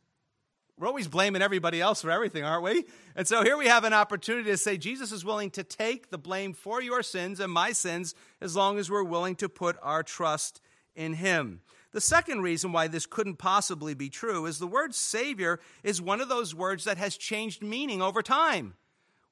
We're 0.77 0.87
always 0.87 1.07
blaming 1.07 1.43
everybody 1.43 1.79
else 1.79 2.01
for 2.01 2.09
everything, 2.09 2.43
aren't 2.43 2.63
we? 2.63 2.85
And 3.15 3.27
so 3.27 3.43
here 3.43 3.57
we 3.57 3.67
have 3.67 3.83
an 3.83 3.93
opportunity 3.93 4.49
to 4.49 4.57
say 4.57 4.77
Jesus 4.77 5.11
is 5.11 5.23
willing 5.23 5.51
to 5.51 5.63
take 5.63 6.09
the 6.09 6.17
blame 6.17 6.53
for 6.53 6.81
your 6.81 7.03
sins 7.03 7.39
and 7.39 7.53
my 7.53 7.73
sins 7.73 8.15
as 8.41 8.55
long 8.55 8.79
as 8.79 8.89
we're 8.89 9.03
willing 9.03 9.35
to 9.35 9.49
put 9.49 9.77
our 9.83 10.01
trust 10.01 10.61
in 10.95 11.13
Him. 11.13 11.61
The 11.91 12.01
second 12.01 12.41
reason 12.41 12.71
why 12.71 12.87
this 12.87 13.05
couldn't 13.05 13.35
possibly 13.35 13.93
be 13.93 14.09
true 14.09 14.47
is 14.47 14.57
the 14.57 14.65
word 14.65 14.95
Savior 14.95 15.59
is 15.83 16.01
one 16.01 16.21
of 16.21 16.29
those 16.29 16.55
words 16.55 16.85
that 16.85 16.97
has 16.97 17.17
changed 17.17 17.61
meaning 17.61 18.01
over 18.01 18.23
time. 18.23 18.73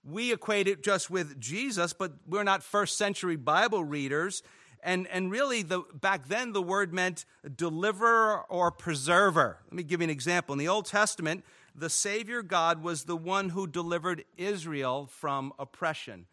We 0.03 0.31
equate 0.31 0.67
it 0.67 0.83
just 0.83 1.09
with 1.09 1.39
Jesus, 1.39 1.93
but 1.93 2.13
we're 2.27 2.43
not 2.43 2.63
first 2.63 2.97
century 2.97 3.35
Bible 3.35 3.83
readers. 3.83 4.43
And, 4.83 5.07
and 5.07 5.29
really, 5.29 5.61
the, 5.61 5.83
back 5.93 6.27
then, 6.27 6.53
the 6.53 6.61
word 6.61 6.93
meant 6.93 7.25
deliverer 7.55 8.43
or 8.49 8.71
preserver. 8.71 9.59
Let 9.65 9.73
me 9.73 9.83
give 9.83 10.01
you 10.01 10.05
an 10.05 10.09
example. 10.09 10.53
In 10.53 10.59
the 10.59 10.67
Old 10.67 10.85
Testament, 10.85 11.43
the 11.75 11.89
Savior 11.89 12.41
God 12.41 12.81
was 12.81 13.03
the 13.03 13.15
one 13.15 13.49
who 13.49 13.67
delivered 13.67 14.25
Israel 14.37 15.07
from 15.11 15.53
oppression, 15.59 16.25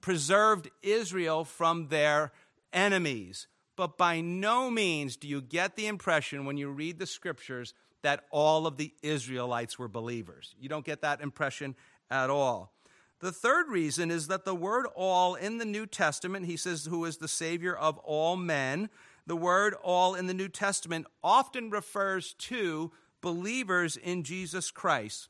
preserved 0.00 0.70
Israel 0.82 1.44
from 1.44 1.88
their 1.88 2.32
enemies. 2.72 3.46
But 3.76 3.98
by 3.98 4.20
no 4.20 4.70
means 4.70 5.16
do 5.16 5.28
you 5.28 5.40
get 5.40 5.76
the 5.76 5.86
impression 5.86 6.44
when 6.44 6.56
you 6.56 6.70
read 6.70 6.98
the 6.98 7.06
scriptures 7.06 7.74
that 8.02 8.24
all 8.30 8.66
of 8.66 8.76
the 8.76 8.92
Israelites 9.02 9.78
were 9.78 9.88
believers. 9.88 10.54
You 10.58 10.68
don't 10.68 10.84
get 10.84 11.02
that 11.02 11.20
impression 11.20 11.74
at 12.10 12.30
all. 12.30 12.72
The 13.20 13.32
third 13.32 13.68
reason 13.68 14.10
is 14.10 14.28
that 14.28 14.44
the 14.44 14.54
word 14.54 14.86
all 14.94 15.34
in 15.34 15.58
the 15.58 15.66
New 15.66 15.86
Testament, 15.86 16.46
he 16.46 16.56
says, 16.56 16.86
who 16.86 17.04
is 17.04 17.18
the 17.18 17.28
Savior 17.28 17.76
of 17.76 17.98
all 17.98 18.36
men, 18.36 18.88
the 19.26 19.36
word 19.36 19.74
all 19.82 20.14
in 20.14 20.26
the 20.26 20.34
New 20.34 20.48
Testament 20.48 21.06
often 21.22 21.70
refers 21.70 22.32
to 22.34 22.90
believers 23.20 23.96
in 23.96 24.22
Jesus 24.22 24.70
Christ. 24.70 25.28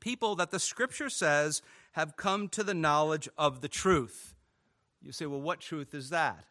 People 0.00 0.36
that 0.36 0.50
the 0.50 0.60
scripture 0.60 1.08
says 1.08 1.62
have 1.92 2.16
come 2.16 2.48
to 2.50 2.62
the 2.62 2.74
knowledge 2.74 3.28
of 3.38 3.62
the 3.62 3.68
truth. 3.68 4.34
You 5.02 5.10
say, 5.12 5.26
well, 5.26 5.40
what 5.40 5.60
truth 5.60 5.94
is 5.94 6.10
that? 6.10 6.44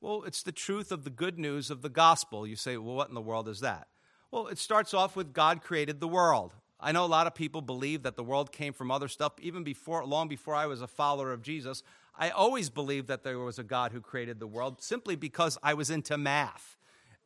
Well, 0.00 0.22
it's 0.24 0.42
the 0.42 0.52
truth 0.52 0.92
of 0.92 1.04
the 1.04 1.10
good 1.10 1.38
news 1.38 1.70
of 1.70 1.82
the 1.82 1.88
gospel. 1.88 2.46
You 2.46 2.56
say, 2.56 2.76
well, 2.76 2.94
what 2.94 3.08
in 3.08 3.14
the 3.14 3.20
world 3.20 3.48
is 3.48 3.60
that? 3.60 3.88
Well, 4.30 4.48
it 4.48 4.58
starts 4.58 4.92
off 4.92 5.16
with 5.16 5.32
God 5.32 5.62
created 5.62 5.98
the 5.98 6.06
world. 6.06 6.52
I 6.80 6.92
know 6.92 7.04
a 7.04 7.06
lot 7.06 7.26
of 7.26 7.34
people 7.34 7.60
believe 7.60 8.04
that 8.04 8.16
the 8.16 8.22
world 8.22 8.52
came 8.52 8.72
from 8.72 8.90
other 8.90 9.08
stuff 9.08 9.32
even 9.40 9.64
before 9.64 10.04
long 10.04 10.28
before 10.28 10.54
I 10.54 10.66
was 10.66 10.80
a 10.80 10.86
follower 10.86 11.32
of 11.32 11.42
Jesus. 11.42 11.82
I 12.16 12.30
always 12.30 12.70
believed 12.70 13.08
that 13.08 13.24
there 13.24 13.38
was 13.38 13.58
a 13.58 13.64
God 13.64 13.92
who 13.92 14.00
created 14.00 14.38
the 14.40 14.46
world 14.46 14.82
simply 14.82 15.16
because 15.16 15.58
I 15.62 15.74
was 15.74 15.90
into 15.90 16.16
math. 16.16 16.76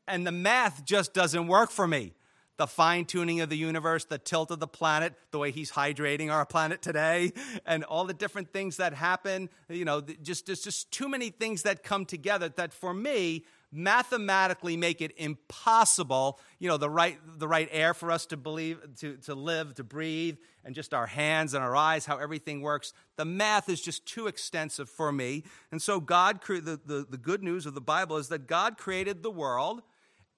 And 0.06 0.26
the 0.26 0.32
math 0.32 0.84
just 0.84 1.14
doesn't 1.14 1.46
work 1.46 1.70
for 1.70 1.86
me 1.86 2.14
the 2.58 2.66
fine 2.66 3.04
tuning 3.04 3.40
of 3.40 3.48
the 3.48 3.56
universe, 3.56 4.04
the 4.04 4.18
tilt 4.18 4.50
of 4.50 4.60
the 4.60 4.66
planet, 4.66 5.14
the 5.30 5.38
way 5.38 5.50
he's 5.50 5.72
hydrating 5.72 6.30
our 6.30 6.44
planet 6.44 6.82
today, 6.82 7.32
and 7.66 7.82
all 7.84 8.04
the 8.04 8.14
different 8.14 8.52
things 8.52 8.76
that 8.76 8.94
happen. 8.94 9.48
You 9.68 9.84
know, 9.84 10.00
just 10.00 10.46
there's 10.46 10.62
just 10.62 10.90
too 10.90 11.08
many 11.08 11.30
things 11.30 11.62
that 11.62 11.82
come 11.82 12.04
together 12.04 12.48
that 12.50 12.72
for 12.72 12.92
me 12.92 13.44
mathematically 13.72 14.76
make 14.76 15.00
it 15.00 15.12
impossible 15.16 16.38
you 16.58 16.68
know 16.68 16.76
the 16.76 16.90
right 16.90 17.18
the 17.38 17.48
right 17.48 17.68
air 17.72 17.94
for 17.94 18.10
us 18.10 18.26
to 18.26 18.36
believe 18.36 18.78
to, 18.96 19.16
to 19.16 19.34
live 19.34 19.74
to 19.74 19.82
breathe 19.82 20.36
and 20.64 20.74
just 20.74 20.92
our 20.92 21.06
hands 21.06 21.54
and 21.54 21.64
our 21.64 21.74
eyes 21.74 22.04
how 22.04 22.18
everything 22.18 22.60
works 22.60 22.92
the 23.16 23.24
math 23.24 23.70
is 23.70 23.80
just 23.80 24.04
too 24.04 24.26
extensive 24.26 24.90
for 24.90 25.10
me 25.10 25.42
and 25.70 25.80
so 25.80 26.00
god 26.00 26.38
the, 26.46 26.78
the, 26.84 27.06
the 27.08 27.16
good 27.16 27.42
news 27.42 27.64
of 27.64 27.72
the 27.72 27.80
bible 27.80 28.18
is 28.18 28.28
that 28.28 28.46
god 28.46 28.76
created 28.76 29.22
the 29.22 29.30
world 29.30 29.80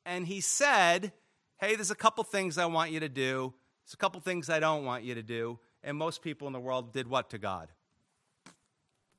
and 0.07 0.29
he 0.29 0.41
said 0.41 1.13
hey, 1.59 1.77
there's 1.77 1.91
a 1.91 1.97
couple 1.97 2.25
things 2.25 2.59
I 2.59 2.67
want 2.67 2.91
you 2.91 3.01
to 3.01 3.09
do, 3.09 3.55
there's 3.85 3.95
a 3.95 3.99
couple 3.99 4.21
things 4.21 4.51
I 4.51 4.61
don't 4.61 4.85
want 4.85 5.05
you 5.05 5.15
to 5.15 5.23
do. 5.23 5.59
And 5.83 5.97
most 5.97 6.23
people 6.23 6.47
in 6.47 6.53
the 6.53 6.61
world 6.61 6.93
did 6.93 7.09
what 7.09 7.31
to 7.31 7.39
God? 7.39 7.69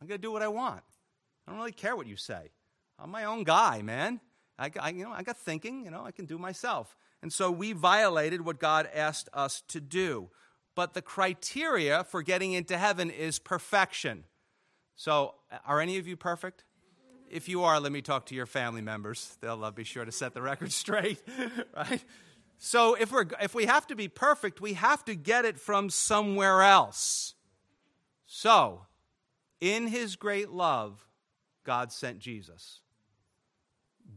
I'm 0.01 0.07
going 0.07 0.19
to 0.19 0.21
do 0.21 0.31
what 0.31 0.41
I 0.41 0.47
want. 0.47 0.81
I 1.45 1.51
don't 1.51 1.59
really 1.59 1.71
care 1.71 1.95
what 1.95 2.07
you 2.07 2.15
say. 2.15 2.49
I'm 2.99 3.09
my 3.09 3.25
own 3.25 3.43
guy, 3.43 3.81
man. 3.81 4.21
I, 4.57 4.71
I, 4.79 4.89
you 4.89 5.03
know, 5.03 5.11
I 5.11 5.23
got 5.23 5.37
thinking, 5.37 5.83
you 5.83 5.91
know, 5.91 6.05
I 6.05 6.11
can 6.11 6.25
do 6.25 6.37
myself. 6.37 6.95
And 7.21 7.31
so 7.31 7.51
we 7.51 7.73
violated 7.73 8.41
what 8.41 8.59
God 8.59 8.89
asked 8.93 9.29
us 9.33 9.63
to 9.69 9.81
do. 9.81 10.29
But 10.75 10.93
the 10.93 11.01
criteria 11.01 12.03
for 12.03 12.21
getting 12.21 12.53
into 12.53 12.77
heaven 12.77 13.09
is 13.09 13.39
perfection. 13.39 14.25
So, 14.95 15.35
are 15.65 15.81
any 15.81 15.97
of 15.97 16.07
you 16.07 16.15
perfect? 16.15 16.63
If 17.29 17.49
you 17.49 17.63
are, 17.63 17.79
let 17.79 17.91
me 17.91 18.01
talk 18.01 18.27
to 18.27 18.35
your 18.35 18.45
family 18.45 18.81
members. 18.81 19.37
They'll 19.41 19.63
uh, 19.63 19.71
be 19.71 19.83
sure 19.83 20.05
to 20.05 20.11
set 20.11 20.33
the 20.33 20.41
record 20.41 20.71
straight, 20.71 21.21
right? 21.75 22.03
So 22.57 22.95
if, 22.95 23.11
we're, 23.11 23.25
if 23.41 23.53
we 23.53 23.65
have 23.65 23.87
to 23.87 23.95
be 23.95 24.07
perfect, 24.07 24.61
we 24.61 24.73
have 24.73 25.03
to 25.05 25.15
get 25.15 25.45
it 25.45 25.59
from 25.59 25.89
somewhere 25.89 26.61
else. 26.61 27.35
So, 28.25 28.85
in 29.59 29.87
his 29.87 30.15
great 30.15 30.49
love, 30.49 31.05
God 31.63 31.91
sent 31.91 32.19
Jesus. 32.19 32.81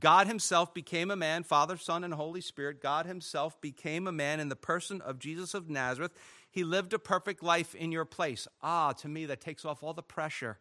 God 0.00 0.26
himself 0.26 0.74
became 0.74 1.10
a 1.10 1.16
man, 1.16 1.42
Father, 1.42 1.76
Son, 1.76 2.04
and 2.04 2.14
Holy 2.14 2.40
Spirit. 2.40 2.82
God 2.82 3.06
himself 3.06 3.60
became 3.60 4.06
a 4.06 4.12
man 4.12 4.38
in 4.38 4.48
the 4.48 4.56
person 4.56 5.00
of 5.00 5.18
Jesus 5.18 5.54
of 5.54 5.68
Nazareth. 5.68 6.12
He 6.50 6.62
lived 6.62 6.92
a 6.92 6.98
perfect 6.98 7.42
life 7.42 7.74
in 7.74 7.90
your 7.90 8.04
place. 8.04 8.46
Ah, 8.62 8.92
to 8.92 9.08
me, 9.08 9.26
that 9.26 9.40
takes 9.40 9.64
off 9.64 9.82
all 9.82 9.94
the 9.94 10.02
pressure. 10.02 10.58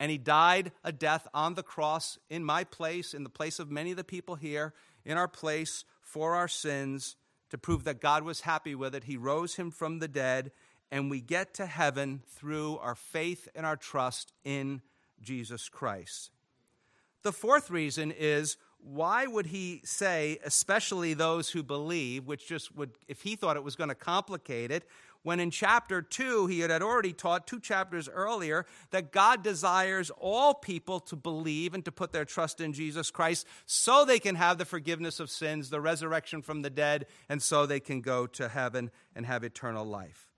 And 0.00 0.10
he 0.10 0.18
died 0.18 0.72
a 0.84 0.92
death 0.92 1.26
on 1.34 1.54
the 1.54 1.62
cross 1.62 2.18
in 2.30 2.44
my 2.44 2.64
place, 2.64 3.14
in 3.14 3.24
the 3.24 3.30
place 3.30 3.58
of 3.58 3.70
many 3.70 3.90
of 3.90 3.96
the 3.96 4.04
people 4.04 4.36
here, 4.36 4.74
in 5.04 5.18
our 5.18 5.28
place 5.28 5.84
for 6.00 6.34
our 6.36 6.48
sins 6.48 7.16
to 7.50 7.58
prove 7.58 7.84
that 7.84 8.00
God 8.00 8.22
was 8.22 8.42
happy 8.42 8.74
with 8.74 8.94
it. 8.94 9.04
He 9.04 9.16
rose 9.16 9.56
him 9.56 9.70
from 9.70 9.98
the 9.98 10.08
dead, 10.08 10.52
and 10.90 11.10
we 11.10 11.20
get 11.20 11.54
to 11.54 11.66
heaven 11.66 12.22
through 12.28 12.78
our 12.78 12.94
faith 12.94 13.48
and 13.54 13.66
our 13.66 13.76
trust 13.76 14.32
in 14.44 14.82
Jesus 15.20 15.68
Christ. 15.68 16.30
The 17.22 17.32
fourth 17.32 17.70
reason 17.70 18.12
is 18.16 18.56
why 18.80 19.26
would 19.26 19.46
he 19.46 19.80
say, 19.84 20.38
especially 20.44 21.14
those 21.14 21.50
who 21.50 21.62
believe, 21.62 22.26
which 22.26 22.46
just 22.46 22.74
would, 22.76 22.92
if 23.08 23.22
he 23.22 23.36
thought 23.36 23.56
it 23.56 23.64
was 23.64 23.76
going 23.76 23.88
to 23.88 23.94
complicate 23.94 24.70
it, 24.70 24.84
when 25.22 25.40
in 25.40 25.50
chapter 25.50 26.00
2 26.00 26.46
he 26.46 26.60
had 26.60 26.70
already 26.80 27.12
taught 27.12 27.46
two 27.46 27.60
chapters 27.60 28.08
earlier 28.08 28.64
that 28.90 29.12
God 29.12 29.42
desires 29.42 30.10
all 30.18 30.54
people 30.54 31.00
to 31.00 31.16
believe 31.16 31.74
and 31.74 31.84
to 31.84 31.92
put 31.92 32.12
their 32.12 32.24
trust 32.24 32.60
in 32.60 32.72
Jesus 32.72 33.10
Christ 33.10 33.46
so 33.66 34.04
they 34.04 34.20
can 34.20 34.36
have 34.36 34.58
the 34.58 34.64
forgiveness 34.64 35.18
of 35.18 35.28
sins, 35.28 35.70
the 35.70 35.80
resurrection 35.80 36.40
from 36.40 36.62
the 36.62 36.70
dead, 36.70 37.06
and 37.28 37.42
so 37.42 37.66
they 37.66 37.80
can 37.80 38.00
go 38.00 38.26
to 38.28 38.48
heaven 38.48 38.90
and 39.14 39.26
have 39.26 39.42
eternal 39.42 39.84
life. 39.84 40.30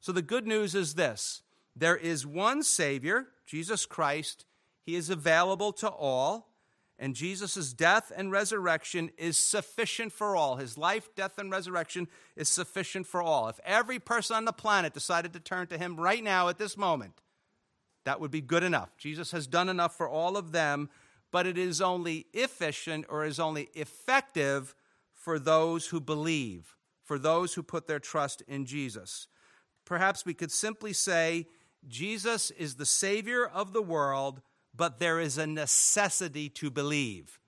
So 0.00 0.12
the 0.12 0.20
good 0.20 0.46
news 0.46 0.74
is 0.74 0.94
this 0.94 1.42
there 1.76 1.96
is 1.96 2.26
one 2.26 2.62
Savior, 2.62 3.28
Jesus 3.46 3.86
Christ. 3.86 4.44
He 4.84 4.94
is 4.94 5.10
available 5.10 5.72
to 5.74 5.88
all. 5.88 6.50
And 6.96 7.16
Jesus' 7.16 7.72
death 7.72 8.12
and 8.14 8.30
resurrection 8.30 9.10
is 9.18 9.36
sufficient 9.36 10.12
for 10.12 10.36
all. 10.36 10.56
His 10.56 10.78
life, 10.78 11.08
death, 11.16 11.38
and 11.38 11.50
resurrection 11.50 12.06
is 12.36 12.48
sufficient 12.48 13.06
for 13.08 13.20
all. 13.20 13.48
If 13.48 13.58
every 13.64 13.98
person 13.98 14.36
on 14.36 14.44
the 14.44 14.52
planet 14.52 14.94
decided 14.94 15.32
to 15.32 15.40
turn 15.40 15.66
to 15.68 15.78
him 15.78 15.96
right 15.96 16.22
now 16.22 16.48
at 16.48 16.58
this 16.58 16.76
moment, 16.76 17.20
that 18.04 18.20
would 18.20 18.30
be 18.30 18.40
good 18.40 18.62
enough. 18.62 18.96
Jesus 18.96 19.32
has 19.32 19.48
done 19.48 19.68
enough 19.68 19.96
for 19.96 20.08
all 20.08 20.36
of 20.36 20.52
them, 20.52 20.88
but 21.32 21.48
it 21.48 21.58
is 21.58 21.80
only 21.80 22.26
efficient 22.32 23.06
or 23.08 23.24
is 23.24 23.40
only 23.40 23.70
effective 23.74 24.76
for 25.12 25.38
those 25.38 25.88
who 25.88 26.00
believe, 26.00 26.76
for 27.02 27.18
those 27.18 27.54
who 27.54 27.62
put 27.62 27.88
their 27.88 27.98
trust 27.98 28.42
in 28.46 28.66
Jesus. 28.66 29.26
Perhaps 29.84 30.24
we 30.24 30.34
could 30.34 30.52
simply 30.52 30.92
say, 30.92 31.48
Jesus 31.88 32.52
is 32.52 32.76
the 32.76 32.86
Savior 32.86 33.44
of 33.44 33.72
the 33.72 33.82
world 33.82 34.42
but 34.76 34.98
there 34.98 35.20
is 35.20 35.38
a 35.38 35.46
necessity 35.46 36.48
to 36.50 36.70
believe. 36.70 37.38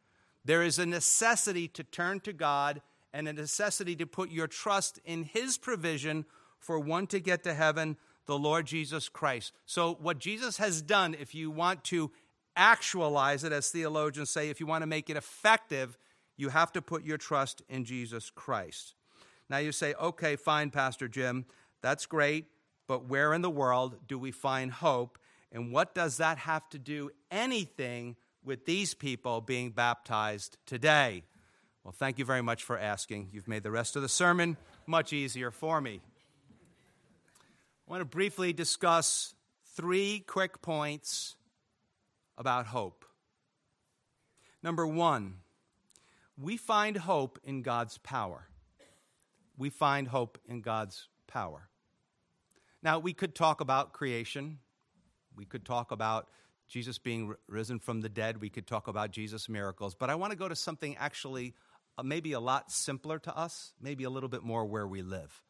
There 0.45 0.63
is 0.63 0.79
a 0.79 0.87
necessity 0.87 1.67
to 1.69 1.83
turn 1.83 2.21
to 2.21 2.33
God 2.33 2.81
and 3.13 3.27
a 3.27 3.33
necessity 3.33 3.97
to 3.97 4.07
put 4.07 4.31
your 4.31 4.47
trust 4.47 5.01
in 5.05 5.25
His 5.25 5.59
provision 5.59 6.25
for 6.59 6.79
one 6.79 7.07
to 7.09 7.21
get 7.21 7.43
to 7.45 7.55
heaven, 7.55 7.97
the 8.27 8.39
Lord 8.39 8.67
Jesus 8.67 9.09
Christ. 9.09 9.53
So, 9.65 9.97
what 10.01 10.19
Jesus 10.19 10.59
has 10.59 10.83
done, 10.83 11.17
if 11.19 11.35
you 11.35 11.51
want 11.51 11.85
to 11.85 12.11
actualize 12.57 13.45
it, 13.45 13.53
as 13.53 13.71
theologians 13.71 14.31
say, 14.31 14.51
if 14.51 14.61
you 14.61 14.67
want 14.67 14.83
to 14.83 14.87
make 14.87 15.11
it 15.11 15.17
effective, 15.17 15.99
you 16.37 16.51
have 16.51 16.73
to 16.73 16.83
put 16.83 17.05
your 17.05 17.19
trust 17.19 17.63
in 17.69 17.85
Jesus 17.85 18.31
Christ. 18.31 18.95
Now, 19.49 19.59
you 19.59 19.73
say, 19.73 19.95
okay, 19.95 20.37
fine, 20.37 20.71
Pastor 20.71 21.09
Jim, 21.09 21.47
that's 21.83 22.07
great, 22.07 22.47
but 22.87 23.07
where 23.07 23.33
in 23.33 23.43
the 23.43 23.51
world 23.51 23.97
do 24.07 24.19
we 24.19 24.33
find 24.33 24.71
hope? 24.73 25.19
And 25.57 25.73
what 25.73 25.95
does 25.95 26.19
that 26.19 26.37
have 26.37 26.69
to 26.69 26.79
do 26.79 27.09
anything 27.31 28.17
with 28.45 28.67
these 28.67 28.93
people 28.93 29.41
being 29.41 29.71
baptized 29.71 30.59
today? 30.67 31.23
Well, 31.83 31.95
thank 31.97 32.19
you 32.19 32.27
very 32.27 32.43
much 32.43 32.63
for 32.63 32.79
asking. 32.79 33.31
You've 33.33 33.49
made 33.49 33.63
the 33.63 33.71
rest 33.71 33.97
of 33.97 34.03
the 34.03 34.09
sermon 34.09 34.59
much 34.87 35.15
easier 35.15 35.51
for 35.51 35.81
me. 35.81 36.03
I 37.89 37.91
want 37.91 38.03
to 38.03 38.05
briefly 38.05 38.53
discuss 38.53 39.33
three 39.75 40.23
quick 40.27 40.61
points 40.61 41.37
about 42.37 42.67
hope. 42.67 43.07
Number 44.63 44.87
one, 44.87 45.37
we 46.39 46.59
find 46.59 46.99
hope 46.99 47.39
in 47.43 47.63
God's 47.63 47.97
power. 47.97 48.49
We 49.57 49.71
find 49.71 50.09
hope 50.09 50.37
in 50.47 50.61
God's 50.61 51.09
power. 51.27 51.71
Now, 52.83 52.99
we 52.99 53.15
could 53.15 53.35
talk 53.35 53.63
about 53.63 53.95
creation. 53.95 54.59
We 55.37 55.45
could 55.45 55.65
talk 55.65 55.93
about 55.93 56.29
Jesus 56.69 56.99
being 56.99 57.35
risen 57.49 57.79
from 57.79 58.01
the 58.01 58.09
dead. 58.09 58.41
We 58.41 58.51
could 58.51 58.67
talk 58.67 58.89
about 58.89 59.11
Jesus' 59.11 59.49
miracles. 59.49 59.95
But 59.95 60.11
I 60.11 60.15
want 60.15 60.33
to 60.33 60.39
go 60.39 60.49
to 60.49 60.57
something 60.57 60.97
actually 60.97 61.55
uh, 61.99 62.03
maybe 62.03 62.33
a 62.33 62.41
lot 62.41 62.71
simpler 62.71 63.19
to 63.21 63.37
us, 63.37 63.73
maybe 63.81 64.05
a 64.05 64.11
little 64.11 64.29
bit 64.29 64.43
more 64.43 64.65
where 64.65 64.87
we 64.87 65.03
live. 65.03 65.43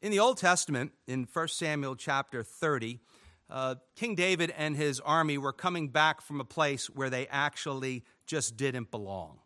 In 0.00 0.10
the 0.10 0.20
Old 0.20 0.38
Testament, 0.38 0.92
in 1.06 1.26
1 1.32 1.48
Samuel 1.48 1.96
chapter 1.96 2.42
30, 2.42 3.00
uh, 3.50 3.76
King 3.96 4.14
David 4.14 4.52
and 4.56 4.76
his 4.76 5.00
army 5.00 5.38
were 5.38 5.52
coming 5.52 5.88
back 5.88 6.20
from 6.20 6.40
a 6.40 6.44
place 6.44 6.86
where 6.86 7.10
they 7.10 7.26
actually 7.28 8.04
just 8.26 8.56
didn't 8.56 8.90
belong. 8.90 9.38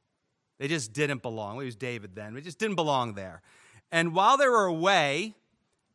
They 0.59 0.69
just 0.69 0.93
didn't 0.93 1.23
belong. 1.23 1.61
It 1.61 1.65
was 1.65 1.77
David 1.77 2.15
then. 2.15 2.35
They 2.35 2.41
just 2.41 2.59
didn't 2.59 2.77
belong 2.77 3.15
there. 3.15 3.43
And 3.91 4.15
while 4.15 4.37
they 4.37 4.49
were 4.49 4.67
away 4.67 5.35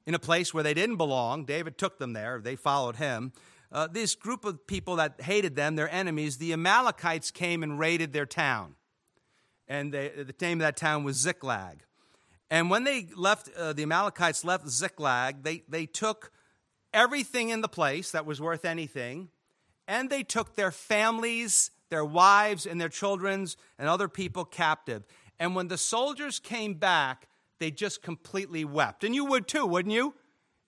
in 0.06 0.14
a 0.14 0.20
place 0.20 0.54
where 0.54 0.64
they 0.64 0.74
didn't 0.74 0.98
belong, 0.98 1.46
David 1.46 1.78
took 1.78 2.00
them 2.00 2.14
there. 2.14 2.40
They 2.40 2.56
followed 2.56 2.96
him 2.96 3.34
uh, 3.72 3.88
this 3.88 4.16
group 4.16 4.46
of 4.46 4.66
people 4.68 4.96
that 4.96 5.22
hated 5.22 5.56
them, 5.56 5.76
their 5.76 5.90
enemies, 5.90 6.38
the 6.38 6.54
Amalekites 6.54 7.32
came 7.32 7.64
and 7.64 7.78
raided 7.80 8.14
their 8.14 8.26
town. 8.26 8.76
and 9.68 9.94
they, 9.94 10.10
the 10.10 10.34
name 10.42 10.60
of 10.60 10.66
that 10.66 10.78
town 10.78 11.04
was 11.04 11.18
Ziklag. 11.18 11.84
And 12.50 12.70
when 12.70 12.86
they 12.86 13.08
left, 13.16 13.50
uh, 13.58 13.74
the 13.74 13.84
Amalekites 13.84 14.46
left 14.46 14.70
Ziklag, 14.70 15.44
they, 15.44 15.64
they 15.68 15.86
took 15.86 16.32
everything 16.94 17.50
in 17.50 17.62
the 17.62 17.68
place 17.68 18.12
that 18.12 18.26
was 18.26 18.40
worth 18.40 18.64
anything, 18.64 19.30
and 19.88 20.10
they 20.10 20.24
took 20.24 20.56
their 20.56 20.72
families, 20.72 21.72
their 21.90 22.06
wives, 22.06 22.66
and 22.66 22.80
their 22.80 22.90
children's 22.90 23.58
and 23.78 23.90
other 23.90 24.08
people 24.08 24.46
captive. 24.46 25.06
And 25.40 25.56
when 25.56 25.68
the 25.68 25.78
soldiers 25.78 26.40
came 26.40 26.76
back, 26.76 27.28
they 27.60 27.72
just 27.72 28.02
completely 28.02 28.64
wept. 28.64 29.04
And 29.04 29.14
you 29.14 29.26
would 29.26 29.48
too, 29.48 29.66
wouldn't 29.66 29.94
you? 29.94 30.16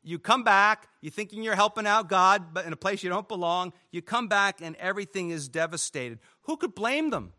You 0.01 0.17
come 0.17 0.43
back, 0.43 0.87
you're 1.01 1.11
thinking 1.11 1.43
you're 1.43 1.55
helping 1.55 1.85
out 1.85 2.07
God, 2.07 2.53
but 2.53 2.65
in 2.65 2.73
a 2.73 2.77
place 2.77 3.03
you 3.03 3.09
don't 3.09 3.27
belong. 3.27 3.73
You 3.91 4.01
come 4.01 4.27
back 4.27 4.61
and 4.61 4.75
everything 4.77 5.29
is 5.29 5.49
devastated. 5.49 6.19
Who 6.43 6.57
could 6.57 6.73
blame 6.73 7.09
them? 7.09 7.33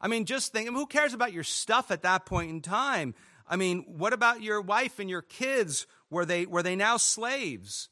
I 0.00 0.08
mean, 0.08 0.24
just 0.24 0.52
think, 0.52 0.68
who 0.68 0.86
cares 0.86 1.14
about 1.14 1.32
your 1.32 1.44
stuff 1.44 1.90
at 1.90 2.02
that 2.02 2.26
point 2.26 2.50
in 2.50 2.60
time? 2.60 3.14
I 3.48 3.56
mean, 3.56 3.84
what 3.86 4.12
about 4.12 4.42
your 4.42 4.60
wife 4.60 4.98
and 4.98 5.08
your 5.08 5.22
kids? 5.22 5.86
Were 6.10 6.24
they, 6.24 6.46
were 6.46 6.62
they 6.62 6.76
now 6.76 6.96
slaves? 6.96 7.88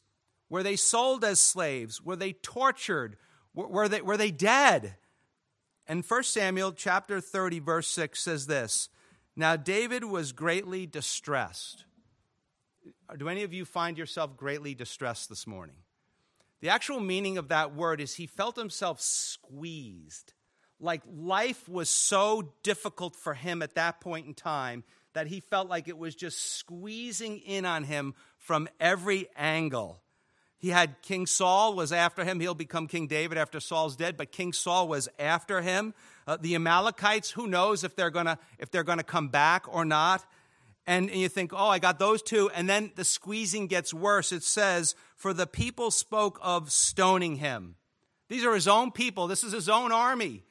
Were 0.50 0.62
they 0.62 0.76
sold 0.76 1.24
as 1.24 1.40
slaves? 1.40 2.02
Were 2.02 2.16
they 2.16 2.32
tortured? 2.32 3.16
Were 3.54 3.88
they, 3.88 4.02
were 4.02 4.16
they 4.16 4.30
dead? 4.30 4.96
And 5.86 6.04
1 6.04 6.22
Samuel 6.24 6.72
chapter 6.72 7.20
30, 7.20 7.60
verse 7.60 7.88
6 7.88 8.20
says 8.20 8.46
this 8.46 8.88
Now 9.36 9.56
David 9.56 10.04
was 10.04 10.32
greatly 10.32 10.86
distressed. 10.86 11.84
Do 13.16 13.28
any 13.28 13.42
of 13.42 13.52
you 13.52 13.64
find 13.64 13.98
yourself 13.98 14.36
greatly 14.36 14.74
distressed 14.74 15.28
this 15.28 15.46
morning? 15.46 15.76
The 16.60 16.68
actual 16.68 17.00
meaning 17.00 17.38
of 17.38 17.48
that 17.48 17.74
word 17.74 18.00
is 18.00 18.14
he 18.14 18.26
felt 18.26 18.56
himself 18.56 19.00
squeezed. 19.00 20.32
Like 20.80 21.02
life 21.12 21.68
was 21.68 21.90
so 21.90 22.52
difficult 22.62 23.16
for 23.16 23.34
him 23.34 23.62
at 23.62 23.74
that 23.74 24.00
point 24.00 24.26
in 24.26 24.34
time 24.34 24.84
that 25.14 25.26
he 25.26 25.40
felt 25.40 25.68
like 25.68 25.88
it 25.88 25.98
was 25.98 26.14
just 26.14 26.56
squeezing 26.56 27.38
in 27.38 27.64
on 27.64 27.84
him 27.84 28.14
from 28.38 28.68
every 28.80 29.28
angle. 29.36 30.00
He 30.58 30.68
had 30.68 31.02
King 31.02 31.26
Saul 31.26 31.74
was 31.74 31.92
after 31.92 32.24
him. 32.24 32.38
He'll 32.38 32.54
become 32.54 32.86
King 32.86 33.08
David 33.08 33.36
after 33.36 33.58
Saul's 33.58 33.96
dead, 33.96 34.16
but 34.16 34.30
King 34.30 34.52
Saul 34.52 34.86
was 34.86 35.08
after 35.18 35.60
him. 35.60 35.92
Uh, 36.24 36.36
the 36.40 36.54
Amalekites, 36.54 37.32
who 37.32 37.48
knows 37.48 37.82
if 37.82 37.96
they're 37.96 38.10
gonna 38.10 38.38
if 38.60 38.70
they're 38.70 38.84
gonna 38.84 39.02
come 39.02 39.28
back 39.28 39.64
or 39.66 39.84
not? 39.84 40.24
And, 40.86 41.10
and 41.10 41.20
you 41.20 41.28
think, 41.28 41.52
oh, 41.52 41.68
I 41.68 41.78
got 41.78 41.98
those 41.98 42.22
two, 42.22 42.50
and 42.50 42.68
then 42.68 42.90
the 42.96 43.04
squeezing 43.04 43.68
gets 43.68 43.94
worse. 43.94 44.32
It 44.32 44.42
says, 44.42 44.96
"For 45.14 45.32
the 45.32 45.46
people 45.46 45.92
spoke 45.92 46.40
of 46.42 46.72
stoning 46.72 47.36
him." 47.36 47.76
These 48.28 48.44
are 48.44 48.54
his 48.54 48.66
own 48.66 48.90
people. 48.90 49.28
This 49.28 49.44
is 49.44 49.52
his 49.52 49.68
own 49.68 49.92
army 49.92 50.42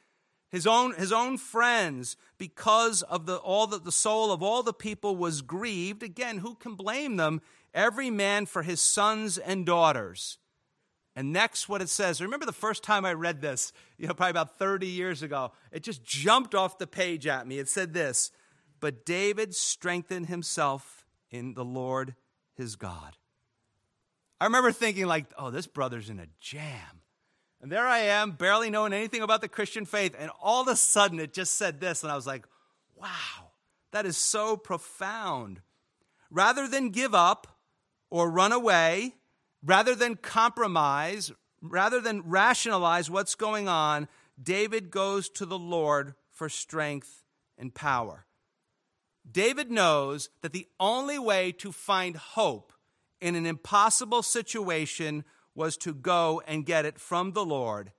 his 0.51 0.67
own, 0.67 0.93
his 0.95 1.13
own 1.13 1.37
friends, 1.37 2.17
because 2.37 3.01
of 3.03 3.25
the, 3.25 3.37
all 3.37 3.67
that 3.67 3.85
the 3.85 3.91
soul 3.91 4.31
of 4.31 4.43
all 4.43 4.63
the 4.63 4.73
people 4.73 5.15
was 5.15 5.41
grieved. 5.41 6.03
Again, 6.03 6.39
who 6.39 6.55
can 6.55 6.75
blame 6.75 7.15
them? 7.15 7.41
Every 7.73 8.09
man 8.09 8.45
for 8.45 8.61
his 8.61 8.81
sons 8.81 9.37
and 9.37 9.65
daughters. 9.65 10.39
And 11.15 11.31
next, 11.31 11.69
what 11.69 11.81
it 11.81 11.89
says. 11.89 12.21
Remember 12.21 12.45
the 12.45 12.51
first 12.51 12.83
time 12.83 13.05
I 13.05 13.13
read 13.13 13.41
this, 13.41 13.71
you 13.97 14.07
know, 14.07 14.13
probably 14.13 14.31
about 14.31 14.57
30 14.57 14.87
years 14.87 15.23
ago. 15.23 15.53
It 15.71 15.83
just 15.83 16.03
jumped 16.03 16.53
off 16.53 16.77
the 16.77 16.87
page 16.87 17.27
at 17.27 17.47
me. 17.47 17.59
It 17.59 17.69
said 17.69 17.93
this 17.93 18.31
But 18.81 19.05
David 19.05 19.55
strengthened 19.55 20.25
himself 20.25 21.05
in 21.29 21.53
the 21.53 21.63
Lord 21.63 22.15
his 22.55 22.75
God. 22.75 23.15
I 24.41 24.45
remember 24.45 24.71
thinking, 24.71 25.05
like, 25.05 25.27
oh, 25.37 25.51
this 25.51 25.67
brother's 25.67 26.09
in 26.09 26.19
a 26.19 26.27
jam. 26.39 27.01
And 27.61 27.71
there 27.71 27.85
I 27.85 27.99
am, 27.99 28.31
barely 28.31 28.71
knowing 28.71 28.91
anything 28.91 29.21
about 29.21 29.41
the 29.41 29.47
Christian 29.47 29.85
faith. 29.85 30.15
And 30.17 30.31
all 30.41 30.63
of 30.63 30.67
a 30.67 30.75
sudden, 30.75 31.19
it 31.19 31.31
just 31.31 31.55
said 31.55 31.79
this. 31.79 32.01
And 32.01 32.11
I 32.11 32.15
was 32.15 32.25
like, 32.25 32.47
wow, 32.95 33.51
that 33.91 34.07
is 34.07 34.17
so 34.17 34.57
profound. 34.57 35.61
Rather 36.31 36.67
than 36.67 36.89
give 36.89 37.13
up 37.13 37.59
or 38.09 38.31
run 38.31 38.51
away, 38.51 39.13
rather 39.63 39.93
than 39.93 40.15
compromise, 40.15 41.31
rather 41.61 42.01
than 42.01 42.23
rationalize 42.23 43.11
what's 43.11 43.35
going 43.35 43.67
on, 43.67 44.07
David 44.41 44.89
goes 44.89 45.29
to 45.29 45.45
the 45.45 45.59
Lord 45.59 46.15
for 46.31 46.49
strength 46.49 47.23
and 47.59 47.75
power. 47.75 48.25
David 49.31 49.71
knows 49.71 50.29
that 50.41 50.53
the 50.53 50.67
only 50.79 51.19
way 51.19 51.51
to 51.53 51.71
find 51.71 52.15
hope 52.15 52.73
in 53.19 53.35
an 53.35 53.45
impossible 53.45 54.23
situation 54.23 55.23
was 55.53 55.77
to 55.77 55.93
go 55.93 56.41
and 56.47 56.65
get 56.65 56.85
it 56.85 56.99
from 56.99 57.33
the 57.33 57.45
Lord. 57.45 57.91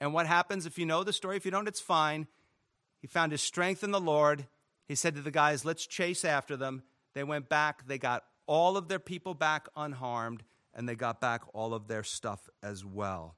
And 0.00 0.12
what 0.12 0.26
happens 0.26 0.66
if 0.66 0.78
you 0.78 0.86
know 0.86 1.04
the 1.04 1.12
story? 1.12 1.36
If 1.36 1.44
you 1.44 1.50
don't, 1.50 1.68
it's 1.68 1.80
fine. 1.80 2.26
He 3.00 3.06
found 3.06 3.32
his 3.32 3.42
strength 3.42 3.84
in 3.84 3.92
the 3.92 4.00
Lord. 4.00 4.46
He 4.88 4.94
said 4.94 5.14
to 5.14 5.22
the 5.22 5.30
guys, 5.30 5.64
Let's 5.64 5.86
chase 5.86 6.24
after 6.24 6.56
them. 6.56 6.82
They 7.14 7.24
went 7.24 7.48
back. 7.48 7.86
They 7.86 7.98
got 7.98 8.24
all 8.46 8.76
of 8.76 8.88
their 8.88 8.98
people 8.98 9.34
back 9.34 9.68
unharmed, 9.76 10.42
and 10.74 10.88
they 10.88 10.94
got 10.94 11.20
back 11.20 11.42
all 11.52 11.74
of 11.74 11.88
their 11.88 12.02
stuff 12.02 12.48
as 12.62 12.84
well. 12.84 13.36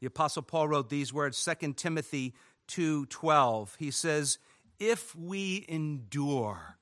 The 0.00 0.06
apostle 0.06 0.42
Paul 0.42 0.68
wrote 0.68 0.90
these 0.90 1.12
words, 1.12 1.42
2 1.42 1.74
Timothy 1.74 2.34
2:12. 2.68 3.76
He 3.78 3.90
says, 3.90 4.38
"If 4.82 5.14
we 5.14 5.64
endure, 5.68 6.76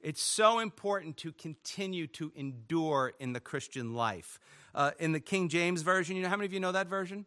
it's 0.00 0.20
so 0.20 0.58
important 0.58 1.16
to 1.18 1.32
continue 1.32 2.06
to 2.08 2.30
endure 2.36 3.14
in 3.18 3.32
the 3.32 3.40
Christian 3.40 3.94
life. 3.94 4.38
Uh, 4.74 4.90
in 4.98 5.12
the 5.12 5.20
King 5.20 5.48
James 5.48 5.80
Version, 5.80 6.14
you 6.14 6.22
know 6.22 6.28
how 6.28 6.36
many 6.36 6.44
of 6.44 6.52
you 6.52 6.60
know 6.60 6.72
that 6.72 6.88
version? 6.88 7.24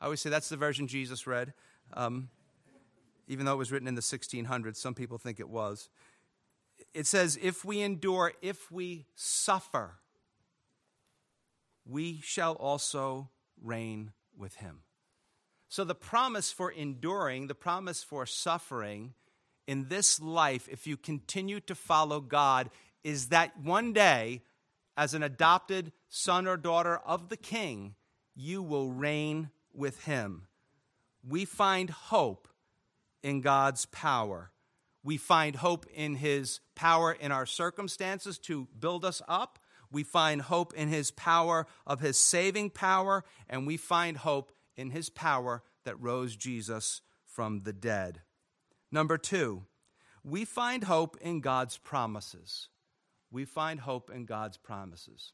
I 0.00 0.04
always 0.04 0.20
say 0.20 0.28
that's 0.28 0.50
the 0.50 0.58
version 0.58 0.86
Jesus 0.86 1.26
read. 1.26 1.54
Um, 1.94 2.28
even 3.26 3.46
though 3.46 3.54
it 3.54 3.58
was 3.58 3.72
written 3.72 3.88
in 3.88 3.94
the 3.94 4.02
1600s, 4.02 4.76
some 4.76 4.92
people 4.92 5.16
think 5.16 5.40
it 5.40 5.48
was. 5.48 5.88
It 6.92 7.06
says, 7.06 7.38
If 7.40 7.64
we 7.64 7.80
endure, 7.80 8.34
if 8.42 8.70
we 8.70 9.06
suffer, 9.14 9.94
we 11.86 12.20
shall 12.22 12.52
also 12.52 13.30
reign 13.62 14.12
with 14.36 14.56
him. 14.56 14.80
So 15.70 15.84
the 15.84 15.94
promise 15.94 16.52
for 16.52 16.70
enduring, 16.70 17.46
the 17.46 17.54
promise 17.54 18.02
for 18.02 18.26
suffering 18.26 19.14
in 19.66 19.88
this 19.88 20.20
life, 20.20 20.68
if 20.70 20.86
you 20.86 20.96
continue 20.96 21.60
to 21.60 21.74
follow 21.74 22.20
God, 22.20 22.70
is 23.02 23.28
that 23.28 23.58
one 23.58 23.92
day 23.92 24.42
as 24.96 25.14
an 25.14 25.22
adopted 25.22 25.92
son 26.08 26.46
or 26.46 26.56
daughter 26.56 26.96
of 27.04 27.28
the 27.28 27.36
king, 27.36 27.94
you 28.34 28.62
will 28.62 28.90
reign 28.90 29.50
with 29.72 30.04
him. 30.04 30.46
We 31.26 31.44
find 31.44 31.90
hope 31.90 32.48
in 33.22 33.40
God's 33.40 33.86
power. 33.86 34.50
We 35.02 35.16
find 35.16 35.56
hope 35.56 35.86
in 35.94 36.16
his 36.16 36.60
power 36.74 37.12
in 37.12 37.32
our 37.32 37.46
circumstances 37.46 38.38
to 38.40 38.68
build 38.78 39.04
us 39.04 39.20
up. 39.28 39.58
We 39.90 40.02
find 40.02 40.42
hope 40.42 40.74
in 40.74 40.88
his 40.88 41.10
power 41.10 41.66
of 41.86 42.00
his 42.00 42.18
saving 42.18 42.70
power, 42.70 43.24
and 43.48 43.66
we 43.66 43.76
find 43.76 44.16
hope 44.16 44.52
in 44.76 44.90
his 44.90 45.10
power 45.10 45.62
that 45.84 46.00
rose 46.00 46.36
Jesus 46.36 47.00
from 47.26 47.60
the 47.60 47.72
dead. 47.72 48.20
Number 48.94 49.18
two, 49.18 49.64
we 50.22 50.44
find 50.44 50.84
hope 50.84 51.18
in 51.20 51.40
God's 51.40 51.76
promises 51.78 52.68
we 53.34 53.44
find 53.44 53.80
hope 53.80 54.10
in 54.10 54.24
God's 54.24 54.56
promises. 54.56 55.32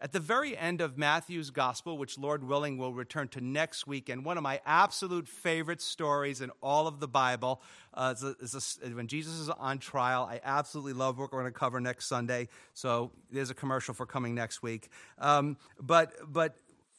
At 0.00 0.12
the 0.12 0.20
very 0.20 0.56
end 0.56 0.80
of 0.80 0.98
Matthew's 0.98 1.50
gospel, 1.50 1.98
which 1.98 2.18
Lord 2.18 2.42
willing 2.42 2.76
will 2.76 2.92
return 2.92 3.28
to 3.28 3.40
next 3.40 3.86
week, 3.86 4.08
and 4.08 4.24
one 4.24 4.36
of 4.36 4.42
my 4.42 4.60
absolute 4.66 5.28
favorite 5.28 5.80
stories 5.80 6.40
in 6.40 6.50
all 6.60 6.86
of 6.86 6.98
the 6.98 7.06
Bible 7.06 7.62
uh, 7.94 8.14
is, 8.16 8.22
a, 8.22 8.36
is 8.40 8.78
a, 8.84 8.88
when 8.90 9.06
Jesus 9.06 9.34
is 9.34 9.48
on 9.48 9.78
trial. 9.78 10.28
I 10.28 10.40
absolutely 10.44 10.92
love 10.92 11.18
what 11.18 11.32
we're 11.32 11.40
going 11.40 11.52
to 11.52 11.58
cover 11.58 11.80
next 11.80 12.06
Sunday. 12.06 12.48
So 12.74 13.12
there's 13.30 13.50
a 13.50 13.54
commercial 13.54 13.94
for 13.94 14.06
coming 14.06 14.34
next 14.34 14.62
week. 14.62 14.88
Um, 15.18 15.56
but, 15.80 16.12
but, 16.26 16.56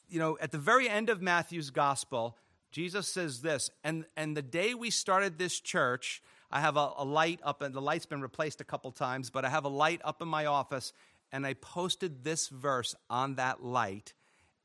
you 0.08 0.18
know, 0.18 0.38
at 0.40 0.50
the 0.50 0.58
very 0.58 0.88
end 0.88 1.10
of 1.10 1.20
Matthew's 1.20 1.70
gospel, 1.70 2.38
Jesus 2.74 3.06
says 3.06 3.40
this, 3.40 3.70
and, 3.84 4.04
and 4.16 4.36
the 4.36 4.42
day 4.42 4.74
we 4.74 4.90
started 4.90 5.38
this 5.38 5.60
church, 5.60 6.20
I 6.50 6.60
have 6.60 6.76
a, 6.76 6.90
a 6.96 7.04
light 7.04 7.38
up, 7.44 7.62
and 7.62 7.72
the 7.72 7.80
light's 7.80 8.04
been 8.04 8.20
replaced 8.20 8.60
a 8.60 8.64
couple 8.64 8.90
times, 8.90 9.30
but 9.30 9.44
I 9.44 9.48
have 9.48 9.64
a 9.64 9.68
light 9.68 10.00
up 10.02 10.20
in 10.20 10.26
my 10.26 10.46
office, 10.46 10.92
and 11.30 11.46
I 11.46 11.54
posted 11.54 12.24
this 12.24 12.48
verse 12.48 12.96
on 13.08 13.36
that 13.36 13.62
light, 13.62 14.12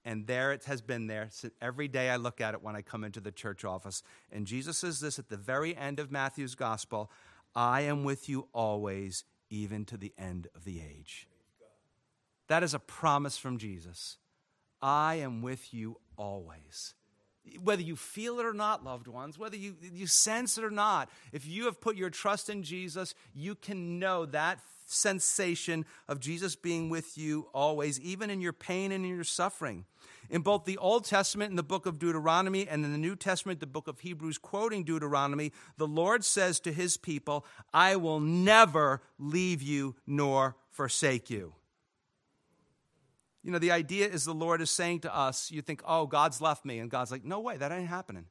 and 0.04 0.26
there 0.26 0.52
it 0.54 0.64
has 0.64 0.82
been 0.82 1.06
there. 1.06 1.28
So 1.30 1.52
every 1.62 1.88
day 1.88 2.10
I 2.10 2.16
look 2.16 2.42
at 2.42 2.56
it 2.56 2.64
when 2.64 2.76
I 2.76 2.82
come 2.82 3.04
into 3.04 3.20
the 3.20 3.32
church 3.32 3.64
office. 3.64 4.02
And 4.32 4.48
Jesus 4.48 4.80
says 4.80 5.00
this 5.00 5.20
at 5.20 5.30
the 5.30 5.38
very 5.38 5.78
end 5.78 6.00
of 6.00 6.12
Matthew's 6.12 6.56
gospel 6.56 7.12
I 7.54 7.82
am 7.82 8.04
with 8.04 8.28
you 8.28 8.48
always, 8.54 9.24
even 9.52 9.86
to 9.86 9.98
the 9.98 10.14
end 10.18 10.48
of 10.56 10.64
the 10.64 10.82
age. 10.82 11.28
That 12.48 12.64
is 12.64 12.74
a 12.74 12.80
promise 12.80 13.38
from 13.38 13.60
Jesus. 13.60 14.18
I 14.82 15.16
am 15.16 15.44
with 15.44 15.76
you 15.76 15.98
always 16.18 16.96
Whether 17.62 17.82
you 17.82 17.96
feel 17.96 18.40
it 18.40 18.46
or 18.46 18.54
not, 18.54 18.84
loved 18.84 19.08
ones, 19.08 19.38
whether 19.38 19.56
you, 19.56 19.76
you 19.94 20.08
sense 20.08 20.58
it 20.58 20.64
or 20.64 20.72
not, 20.72 21.10
if 21.32 21.48
you 21.48 21.66
have 21.66 21.82
put 21.82 21.96
your 21.96 22.10
trust 22.10 22.50
in 22.50 22.64
Jesus, 22.64 23.16
you 23.34 23.56
can 23.56 24.00
know 24.00 24.26
that 24.28 24.60
sensation 24.86 25.86
of 26.08 26.20
Jesus 26.20 26.56
being 26.56 26.90
with 26.90 27.18
you 27.18 27.48
always, 27.54 28.00
even 28.02 28.30
in 28.30 28.42
your 28.42 28.54
pain 28.54 28.92
and 28.92 29.06
in 29.06 29.16
your 29.16 29.24
suffering. 29.24 29.86
In 30.30 30.42
both 30.42 30.66
the 30.66 30.78
Old 30.78 31.06
Testament, 31.06 31.50
in 31.50 31.56
the 31.56 31.64
book 31.64 31.86
of 31.86 31.98
Deuteronomy, 31.98 32.68
and 32.68 32.86
in 32.86 32.92
the 32.92 32.98
New 32.98 33.16
Testament, 33.16 33.60
the 33.60 33.66
book 33.66 33.88
of 33.88 34.00
Hebrews, 34.00 34.38
quoting 34.38 34.84
Deuteronomy, 34.84 35.52
the 35.78 35.88
Lord 35.88 36.24
says 36.24 36.60
to 36.62 36.72
his 36.72 36.98
people, 36.98 37.46
I 37.74 37.96
will 37.96 38.20
never 38.20 39.02
leave 39.18 39.62
you 39.62 39.96
nor 40.06 40.56
forsake 40.70 41.30
you. 41.30 41.54
You 43.44 43.52
know, 43.52 43.60
the 43.60 43.72
idea 43.72 44.08
is 44.08 44.26
the 44.26 44.34
Lord 44.34 44.62
is 44.62 44.70
saying 44.70 45.02
to 45.02 45.16
us, 45.16 45.50
you 45.50 45.62
think, 45.62 45.82
oh, 45.86 46.06
God's 46.06 46.42
left 46.42 46.66
me. 46.66 46.80
And 46.80 46.90
God's 46.90 47.12
like, 47.12 47.24
no 47.24 47.40
way, 47.40 47.58
that 47.58 47.72
ain't 47.72 47.88
happening. 47.88 48.26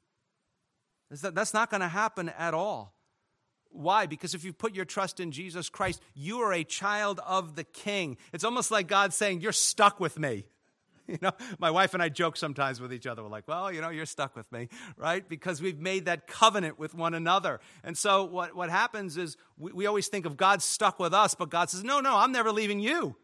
That's 1.11 1.55
not 1.55 1.71
going 1.71 1.81
to 1.81 1.89
happen 1.89 2.29
at 2.29 2.53
all. 2.53 2.95
Why? 3.71 4.07
Because 4.07 4.35
if 4.35 4.45
you 4.45 4.53
put 4.53 4.75
your 4.75 4.85
trust 4.85 5.21
in 5.21 5.31
Jesus 5.31 5.69
Christ, 5.69 6.03
you 6.15 6.41
are 6.41 6.53
a 6.53 6.65
child 6.65 7.21
of 7.27 7.55
the 7.55 7.65
King. 7.65 8.17
It's 8.33 8.45
almost 8.45 8.71
like 8.71 8.89
God 8.89 9.13
saying, 9.13 9.41
You're 9.41 9.53
stuck 9.53 10.01
with 10.01 10.19
me. 10.19 10.45
You 11.09 11.17
know, 11.23 11.33
my 11.59 11.71
wife 11.71 11.95
and 11.95 12.03
I 12.03 12.11
joke 12.11 12.37
sometimes 12.37 12.83
with 12.83 12.93
each 12.93 13.07
other. 13.07 13.23
We're 13.23 13.31
like, 13.31 13.49
well, 13.49 13.73
you 13.73 13.81
know, 13.81 13.89
you're 13.89 14.05
stuck 14.05 14.37
with 14.37 14.53
me, 14.53 14.69
right? 14.99 15.27
Because 15.27 15.63
we've 15.63 15.79
made 15.79 16.05
that 16.05 16.27
covenant 16.27 16.79
with 16.79 16.95
one 16.95 17.15
another. 17.15 17.61
And 17.83 17.97
so 17.97 18.25
what, 18.25 18.55
what 18.55 18.69
happens 18.69 19.17
is 19.17 19.39
we, 19.57 19.73
we 19.73 19.87
always 19.87 20.09
think 20.09 20.27
of 20.27 20.37
God 20.37 20.61
stuck 20.61 20.99
with 20.99 21.15
us, 21.15 21.35
but 21.35 21.49
God 21.49 21.71
says, 21.71 21.83
no, 21.83 22.01
no, 22.01 22.15
I'm 22.15 22.31
never 22.31 22.53
leaving 22.53 22.79
you. 22.79 23.17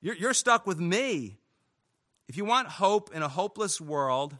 You're, 0.00 0.14
you're 0.14 0.34
stuck 0.34 0.66
with 0.66 0.78
me. 0.78 1.38
If 2.28 2.36
you 2.36 2.44
want 2.44 2.68
hope 2.68 3.10
in 3.14 3.22
a 3.22 3.28
hopeless 3.28 3.80
world, 3.80 4.36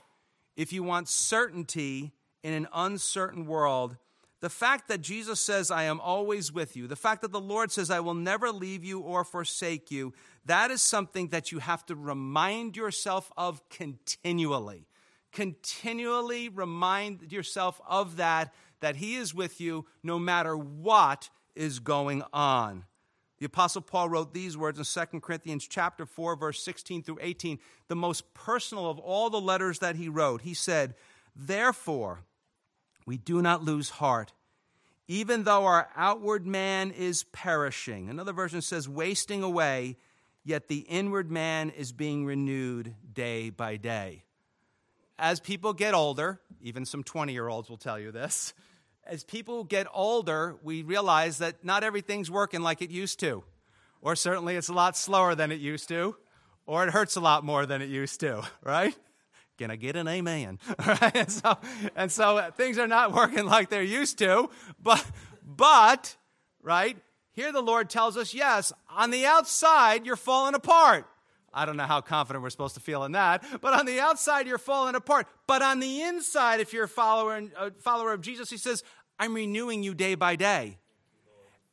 if 0.56 0.72
you 0.72 0.82
want 0.82 1.08
certainty 1.08 2.12
in 2.42 2.52
an 2.52 2.68
uncertain 2.72 3.46
world, 3.46 3.96
the 4.40 4.50
fact 4.50 4.88
that 4.88 5.00
Jesus 5.00 5.40
says, 5.40 5.70
I 5.70 5.84
am 5.84 6.00
always 6.00 6.52
with 6.52 6.76
you, 6.76 6.86
the 6.86 6.96
fact 6.96 7.22
that 7.22 7.32
the 7.32 7.40
Lord 7.40 7.72
says, 7.72 7.90
I 7.90 8.00
will 8.00 8.14
never 8.14 8.52
leave 8.52 8.84
you 8.84 9.00
or 9.00 9.24
forsake 9.24 9.90
you, 9.90 10.12
that 10.44 10.70
is 10.70 10.80
something 10.80 11.28
that 11.28 11.50
you 11.50 11.58
have 11.58 11.84
to 11.86 11.96
remind 11.96 12.76
yourself 12.76 13.32
of 13.36 13.68
continually. 13.68 14.86
Continually 15.32 16.48
remind 16.48 17.32
yourself 17.32 17.80
of 17.86 18.16
that, 18.16 18.54
that 18.80 18.96
He 18.96 19.16
is 19.16 19.34
with 19.34 19.60
you 19.60 19.86
no 20.04 20.18
matter 20.18 20.56
what 20.56 21.30
is 21.56 21.80
going 21.80 22.22
on. 22.32 22.84
The 23.38 23.46
apostle 23.46 23.82
Paul 23.82 24.08
wrote 24.08 24.34
these 24.34 24.56
words 24.56 24.78
in 24.78 25.06
2 25.10 25.20
Corinthians 25.20 25.66
chapter 25.68 26.06
4 26.06 26.36
verse 26.36 26.62
16 26.62 27.02
through 27.02 27.18
18, 27.20 27.58
the 27.88 27.96
most 27.96 28.34
personal 28.34 28.90
of 28.90 28.98
all 28.98 29.30
the 29.30 29.40
letters 29.40 29.78
that 29.78 29.96
he 29.96 30.08
wrote. 30.08 30.42
He 30.42 30.54
said, 30.54 30.94
"Therefore, 31.36 32.24
we 33.08 33.16
do 33.16 33.40
not 33.40 33.62
lose 33.62 33.88
heart, 33.88 34.34
even 35.06 35.44
though 35.44 35.64
our 35.64 35.88
outward 35.96 36.46
man 36.46 36.90
is 36.90 37.24
perishing. 37.24 38.10
Another 38.10 38.34
version 38.34 38.60
says, 38.60 38.86
wasting 38.86 39.42
away, 39.42 39.96
yet 40.44 40.68
the 40.68 40.80
inward 40.80 41.30
man 41.30 41.70
is 41.70 41.90
being 41.90 42.26
renewed 42.26 42.94
day 43.10 43.48
by 43.48 43.78
day. 43.78 44.24
As 45.18 45.40
people 45.40 45.72
get 45.72 45.94
older, 45.94 46.38
even 46.60 46.84
some 46.84 47.02
20 47.02 47.32
year 47.32 47.48
olds 47.48 47.70
will 47.70 47.78
tell 47.78 47.98
you 47.98 48.12
this, 48.12 48.52
as 49.08 49.24
people 49.24 49.64
get 49.64 49.86
older, 49.92 50.56
we 50.62 50.82
realize 50.82 51.38
that 51.38 51.64
not 51.64 51.82
everything's 51.82 52.30
working 52.30 52.60
like 52.60 52.82
it 52.82 52.90
used 52.90 53.18
to. 53.20 53.42
Or 54.00 54.14
certainly 54.14 54.54
it's 54.54 54.68
a 54.68 54.72
lot 54.72 54.96
slower 54.96 55.34
than 55.34 55.50
it 55.50 55.60
used 55.60 55.88
to, 55.88 56.16
or 56.66 56.86
it 56.86 56.90
hurts 56.90 57.16
a 57.16 57.20
lot 57.20 57.44
more 57.44 57.66
than 57.66 57.82
it 57.82 57.88
used 57.88 58.20
to, 58.20 58.42
right? 58.62 58.96
Can 59.56 59.70
I 59.72 59.76
get 59.76 59.96
an 59.96 60.06
amen? 60.06 60.60
Right? 60.86 61.16
And 61.16 61.32
so, 61.32 61.58
and 61.96 62.12
so 62.12 62.36
uh, 62.36 62.50
things 62.52 62.78
are 62.78 62.86
not 62.86 63.12
working 63.14 63.46
like 63.46 63.70
they're 63.70 63.82
used 63.82 64.18
to, 64.18 64.50
but, 64.80 65.04
but, 65.44 66.14
right? 66.62 66.96
Here 67.32 67.50
the 67.50 67.62
Lord 67.62 67.90
tells 67.90 68.16
us, 68.16 68.34
yes, 68.34 68.72
on 68.88 69.10
the 69.10 69.26
outside, 69.26 70.06
you're 70.06 70.16
falling 70.16 70.54
apart. 70.54 71.06
I 71.52 71.64
don't 71.64 71.76
know 71.76 71.84
how 71.84 72.00
confident 72.00 72.42
we're 72.42 72.50
supposed 72.50 72.74
to 72.74 72.80
feel 72.80 73.04
in 73.04 73.12
that, 73.12 73.42
but 73.60 73.72
on 73.72 73.86
the 73.86 74.00
outside, 74.00 74.46
you're 74.46 74.58
falling 74.58 74.94
apart. 74.94 75.26
But 75.46 75.62
on 75.62 75.80
the 75.80 76.02
inside, 76.02 76.60
if 76.60 76.72
you're 76.72 76.84
a 76.84 76.88
follower, 76.88 77.42
a 77.58 77.70
follower 77.80 78.12
of 78.12 78.20
Jesus, 78.20 78.50
he 78.50 78.58
says, 78.58 78.84
I'm 79.18 79.34
renewing 79.34 79.82
you 79.82 79.94
day 79.94 80.14
by 80.14 80.36
day. 80.36 80.78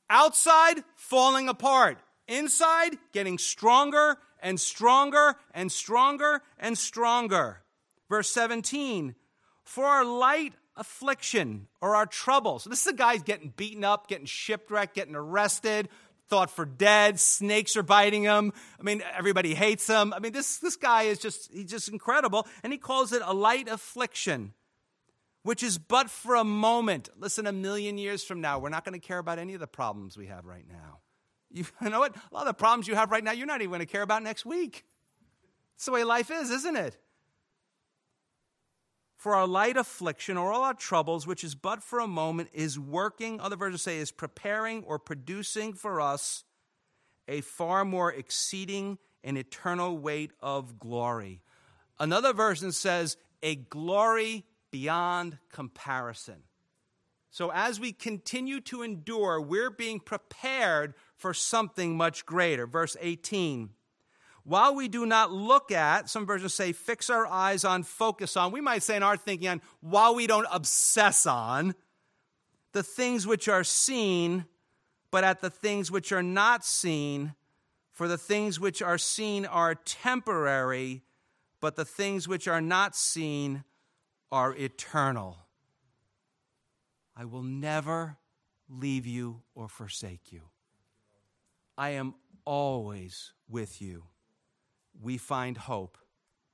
Outside, 0.10 0.84
falling 0.96 1.50
apart. 1.50 1.98
Inside, 2.28 2.98
getting 3.12 3.38
stronger 3.38 4.18
and 4.42 4.60
stronger 4.60 5.36
and 5.54 5.72
stronger 5.72 6.42
and 6.60 6.78
stronger. 6.78 7.62
Verse 8.10 8.30
17, 8.30 9.16
for 9.64 9.86
our 9.86 10.06
light 10.06 10.54
affliction 10.78 11.68
or 11.82 11.96
our 11.96 12.06
trouble. 12.06 12.60
So 12.60 12.70
this 12.70 12.82
is 12.82 12.88
a 12.88 12.96
guy 12.96 13.18
getting 13.18 13.54
beaten 13.56 13.84
up, 13.84 14.08
getting 14.08 14.26
shipwrecked, 14.26 14.94
getting 14.94 15.16
arrested, 15.16 15.90
thought 16.28 16.50
for 16.50 16.66
dead, 16.66 17.20
snakes 17.20 17.78
are 17.78 17.84
biting 17.84 18.24
him. 18.24 18.54
I 18.80 18.84
mean, 18.84 19.04
everybody 19.16 19.54
hates 19.54 19.88
him. 19.88 20.14
I 20.14 20.20
mean, 20.20 20.34
this, 20.34 20.58
this 20.58 20.76
guy 20.76 21.04
is 21.04 21.20
just, 21.20 21.52
he's 21.52 21.70
just 21.70 21.90
incredible. 21.90 22.48
And 22.64 22.74
he 22.74 22.80
calls 22.80 23.14
it 23.14 23.22
a 23.24 23.34
light 23.34 23.68
affliction, 23.68 24.54
which 25.46 25.62
is 25.62 25.78
but 25.78 26.10
for 26.10 26.34
a 26.34 26.44
moment. 26.44 27.08
Listen, 27.20 27.46
a 27.46 27.52
million 27.52 28.00
years 28.00 28.24
from 28.24 28.42
now, 28.42 28.58
we're 28.58 28.70
not 28.70 28.84
going 28.84 29.00
to 29.00 29.08
care 29.08 29.20
about 29.20 29.38
any 29.38 29.54
of 29.54 29.60
the 29.60 29.68
problems 29.68 30.18
we 30.18 30.26
have 30.26 30.44
right 30.44 30.66
now. 30.68 31.02
You, 31.52 31.66
you 31.84 31.92
know 31.92 32.00
what? 32.00 32.16
A 32.16 32.34
lot 32.34 32.42
of 32.42 32.48
the 32.48 32.54
problems 32.56 32.88
you 32.88 32.96
have 32.96 33.12
right 33.12 33.24
now, 33.24 33.32
you're 33.32 33.46
not 33.46 33.62
even 33.62 33.70
going 33.70 33.80
to 33.80 33.86
care 33.86 34.02
about 34.02 34.24
next 34.24 34.44
week. 34.44 34.86
It's 35.76 35.86
the 35.86 35.92
way 35.92 36.04
life 36.04 36.32
is, 36.32 36.50
isn't 36.50 36.76
it? 36.76 36.98
For 39.18 39.36
our 39.36 39.46
light 39.46 39.78
affliction 39.78 40.36
or 40.36 40.52
all 40.52 40.64
our 40.64 40.74
troubles, 40.74 41.28
which 41.28 41.44
is 41.44 41.54
but 41.54 41.84
for 41.84 42.00
a 42.00 42.08
moment, 42.08 42.50
is 42.52 42.80
working, 42.80 43.40
other 43.40 43.56
versions 43.56 43.84
say, 43.84 44.00
is 44.00 44.12
preparing 44.12 44.84
or 44.86 44.98
producing 44.98 45.74
for 45.74 46.02
us 46.02 46.44
a 47.28 47.42
far 47.42 47.86
more 47.86 48.12
exceeding 48.12 48.98
and 49.24 49.38
eternal 49.38 49.96
weight 49.96 50.32
of 50.40 50.80
glory. 50.80 51.44
Another 52.00 52.34
version 52.34 52.72
says, 52.72 53.16
a 53.44 53.54
glory 53.54 54.44
beyond 54.76 55.38
comparison. 55.54 56.44
So 57.30 57.50
as 57.50 57.80
we 57.80 57.94
continue 57.94 58.60
to 58.62 58.82
endure, 58.82 59.40
we're 59.40 59.70
being 59.70 60.02
prepared 60.02 60.96
for 61.16 61.34
something 61.34 61.96
much 61.96 62.26
greater. 62.26 62.68
Verse 62.68 62.98
18 63.00 63.70
while 64.44 64.76
we 64.76 64.88
do 64.90 65.08
not 65.08 65.32
look 65.32 65.72
at, 65.72 66.08
some 66.08 66.28
versions 66.28 66.54
say 66.54 66.72
fix 66.72 67.10
our 67.10 67.26
eyes 67.26 67.64
on, 67.66 67.82
focus 67.82 68.38
on, 68.38 68.52
we 68.52 68.62
might 68.62 68.84
say 68.84 68.96
in 68.96 69.02
our 69.02 69.18
thinking 69.18 69.48
on, 69.48 69.62
while 69.80 70.14
we 70.14 70.28
don't 70.28 70.46
obsess 70.52 71.26
on 71.26 71.74
the 72.74 72.84
things 72.84 73.26
which 73.26 73.48
are 73.48 73.64
seen, 73.64 74.46
but 75.10 75.24
at 75.24 75.42
the 75.42 75.50
things 75.50 75.90
which 75.90 76.12
are 76.12 76.22
not 76.22 76.64
seen, 76.64 77.34
for 77.92 78.08
the 78.08 78.20
things 78.20 78.60
which 78.60 78.84
are 78.84 79.00
seen 79.00 79.48
are 79.48 79.74
temporary, 79.74 81.02
but 81.60 81.76
the 81.76 81.86
things 81.86 82.28
which 82.28 82.48
are 82.48 82.62
not 82.62 82.96
seen 82.96 83.64
are 84.32 84.54
eternal. 84.56 85.38
I 87.16 87.26
will 87.26 87.44
never 87.44 88.18
leave 88.70 89.06
you 89.06 89.42
or 89.54 89.68
forsake 89.68 90.32
you. 90.32 90.42
I 91.78 91.92
am 91.92 92.16
always 92.46 93.34
with 93.48 93.82
you 93.82 94.06
we 95.02 95.18
find 95.18 95.58
hope 95.58 95.98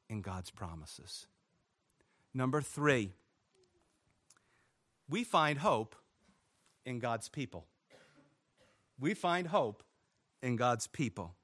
in 0.10 0.22
God's 0.22 0.50
promises. 0.50 1.28
Number 2.34 2.62
three, 2.62 3.12
we 5.10 5.24
find 5.24 5.60
hope 5.60 5.96
in 6.86 7.00
God's 7.00 7.30
people. 7.30 7.66
We 9.00 9.14
find 9.14 9.48
hope 9.48 9.84
in 10.42 10.56
God's 10.56 10.88
people. 10.88 11.36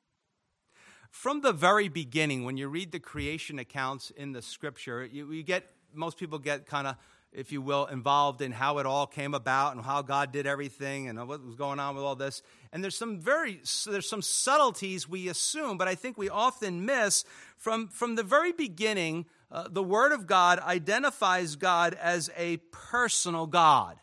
From 1.12 1.42
the 1.42 1.54
very 1.54 1.88
beginning, 1.88 2.44
when 2.44 2.58
you 2.58 2.68
read 2.68 2.92
the 2.92 3.00
creation 3.00 3.60
accounts 3.60 4.12
in 4.12 4.34
the 4.34 4.42
scripture, 4.42 5.06
you, 5.06 5.32
you 5.32 5.44
get 5.44 5.72
most 5.97 6.17
people 6.17 6.39
get 6.39 6.65
kind 6.65 6.88
of 6.88 6.95
if 7.33 7.51
you 7.51 7.62
will, 7.62 7.86
involved 7.86 8.41
in 8.41 8.51
how 8.51 8.77
it 8.79 8.86
all 8.86 9.05
came 9.05 9.33
about 9.33 9.75
and 9.75 9.83
how 9.83 10.01
God 10.01 10.31
did 10.31 10.47
everything 10.47 11.07
and 11.07 11.27
what 11.27 11.43
was 11.43 11.55
going 11.55 11.79
on 11.79 11.95
with 11.95 12.03
all 12.03 12.15
this. 12.15 12.41
And 12.71 12.83
there's 12.83 12.97
some 12.97 13.19
very 13.19 13.62
there's 13.86 14.10
some 14.10 14.21
subtleties 14.21 15.07
we 15.07 15.27
assume, 15.27 15.77
but 15.77 15.88
I 15.88 15.95
think 15.95 16.17
we 16.17 16.29
often 16.29 16.86
miss 16.86 17.25
from 17.57 17.89
from 17.89 18.15
the 18.15 18.23
very 18.23 18.53
beginning. 18.53 19.25
Uh, 19.51 19.67
the 19.69 19.83
Word 19.83 20.12
of 20.12 20.27
God 20.27 20.60
identifies 20.60 21.55
God 21.55 21.93
as 22.01 22.29
a 22.36 22.57
personal 22.71 23.45
God. 23.45 23.97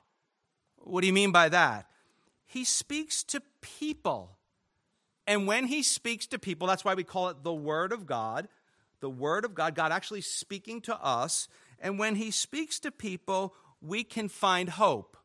What 0.79 1.01
do 1.01 1.07
you 1.07 1.13
mean 1.13 1.33
by 1.33 1.49
that? 1.49 1.87
He 2.47 2.65
speaks 2.65 3.23
to 3.25 3.43
people. 3.61 4.39
And 5.27 5.47
when 5.47 5.67
he 5.67 5.83
speaks 5.83 6.27
to 6.29 6.39
people, 6.39 6.69
that's 6.69 6.85
why 6.85 6.95
we 6.95 7.05
call 7.05 7.29
it 7.29 7.43
the 7.43 7.53
Word 7.53 7.93
of 7.93 8.07
God. 8.07 8.49
The 9.05 9.11
Word 9.11 9.45
of 9.45 9.55
God, 9.55 9.75
God 9.75 9.93
actually 9.93 10.23
speaking 10.23 10.81
to 10.81 10.99
us. 10.99 11.47
And 11.79 11.99
when 11.99 12.15
he 12.15 12.31
speaks 12.31 12.81
to 12.81 12.91
people, 12.91 13.55
we 13.83 14.03
can 14.03 14.31
find 14.31 14.67
hope. 14.67 15.19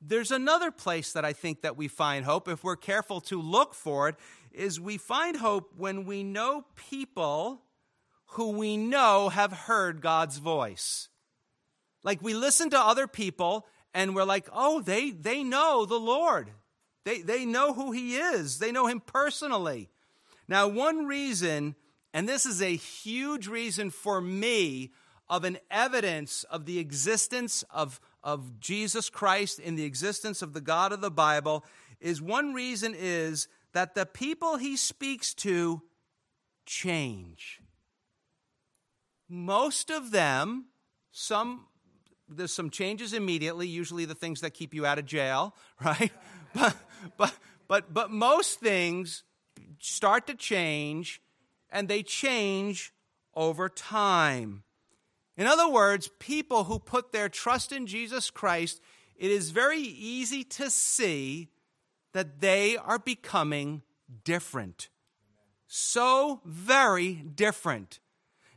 There's 0.00 0.30
another 0.30 0.70
place 0.70 1.12
that 1.14 1.24
I 1.24 1.32
think 1.32 1.62
that 1.62 1.76
we 1.76 1.88
find 1.88 2.24
hope 2.24 2.46
if 2.46 2.62
we're 2.62 2.76
careful 2.76 3.20
to 3.22 3.42
look 3.42 3.74
for 3.74 4.08
it 4.08 4.14
is 4.52 4.78
we 4.78 4.98
find 4.98 5.36
hope 5.36 5.72
when 5.76 6.04
we 6.04 6.22
know 6.22 6.64
people 6.76 7.62
who 8.26 8.50
we 8.50 8.76
know 8.76 9.30
have 9.30 9.52
heard 9.52 10.00
God's 10.00 10.38
voice. 10.38 11.08
Like 12.04 12.22
we 12.22 12.34
listen 12.34 12.70
to 12.70 12.78
other 12.78 13.08
people 13.08 13.66
and 13.92 14.14
we're 14.14 14.22
like, 14.22 14.48
oh, 14.52 14.80
they, 14.80 15.10
they 15.10 15.42
know 15.42 15.86
the 15.86 15.98
Lord. 15.98 16.52
They, 17.02 17.20
they 17.22 17.46
know 17.46 17.72
who 17.72 17.90
He 17.90 18.14
is, 18.14 18.60
they 18.60 18.70
know 18.70 18.86
Him 18.86 19.00
personally. 19.00 19.90
Now, 20.46 20.68
one 20.68 21.06
reason, 21.06 21.74
and 22.12 22.28
this 22.28 22.46
is 22.46 22.60
a 22.60 22.76
huge 22.76 23.48
reason 23.48 23.90
for 23.90 24.20
me 24.20 24.92
of 25.28 25.44
an 25.44 25.58
evidence 25.70 26.44
of 26.44 26.66
the 26.66 26.78
existence 26.78 27.64
of, 27.70 28.00
of 28.22 28.60
Jesus 28.60 29.08
Christ 29.08 29.58
in 29.58 29.76
the 29.76 29.84
existence 29.84 30.42
of 30.42 30.52
the 30.52 30.60
God 30.60 30.92
of 30.92 31.00
the 31.00 31.10
Bible, 31.10 31.64
is 32.00 32.20
one 32.20 32.52
reason 32.52 32.94
is 32.96 33.48
that 33.72 33.94
the 33.94 34.04
people 34.04 34.56
He 34.56 34.76
speaks 34.76 35.32
to 35.34 35.82
change. 36.66 37.60
Most 39.28 39.90
of 39.90 40.10
them, 40.10 40.66
some 41.12 41.66
there's 42.28 42.52
some 42.52 42.70
changes 42.70 43.12
immediately, 43.12 43.66
usually 43.66 44.04
the 44.04 44.14
things 44.14 44.40
that 44.40 44.50
keep 44.54 44.74
you 44.74 44.86
out 44.86 44.98
of 44.98 45.06
jail, 45.06 45.54
right? 45.84 46.12
But, 46.54 46.76
but, 47.16 47.34
but, 47.68 47.92
but 47.92 48.10
most 48.10 48.60
things 48.60 49.24
start 49.78 50.26
to 50.26 50.34
change, 50.34 51.20
and 51.72 51.88
they 51.88 52.02
change 52.02 52.92
over 53.34 53.68
time. 53.68 54.62
In 55.36 55.46
other 55.46 55.68
words, 55.68 56.10
people 56.18 56.64
who 56.64 56.78
put 56.78 57.10
their 57.10 57.28
trust 57.28 57.72
in 57.72 57.86
Jesus 57.86 58.30
Christ, 58.30 58.80
it 59.16 59.30
is 59.30 59.50
very 59.50 59.80
easy 59.80 60.44
to 60.44 60.70
see 60.70 61.48
that 62.12 62.40
they 62.40 62.76
are 62.76 62.98
becoming 62.98 63.82
different. 64.24 64.90
So 65.66 66.42
very 66.44 67.14
different. 67.14 67.98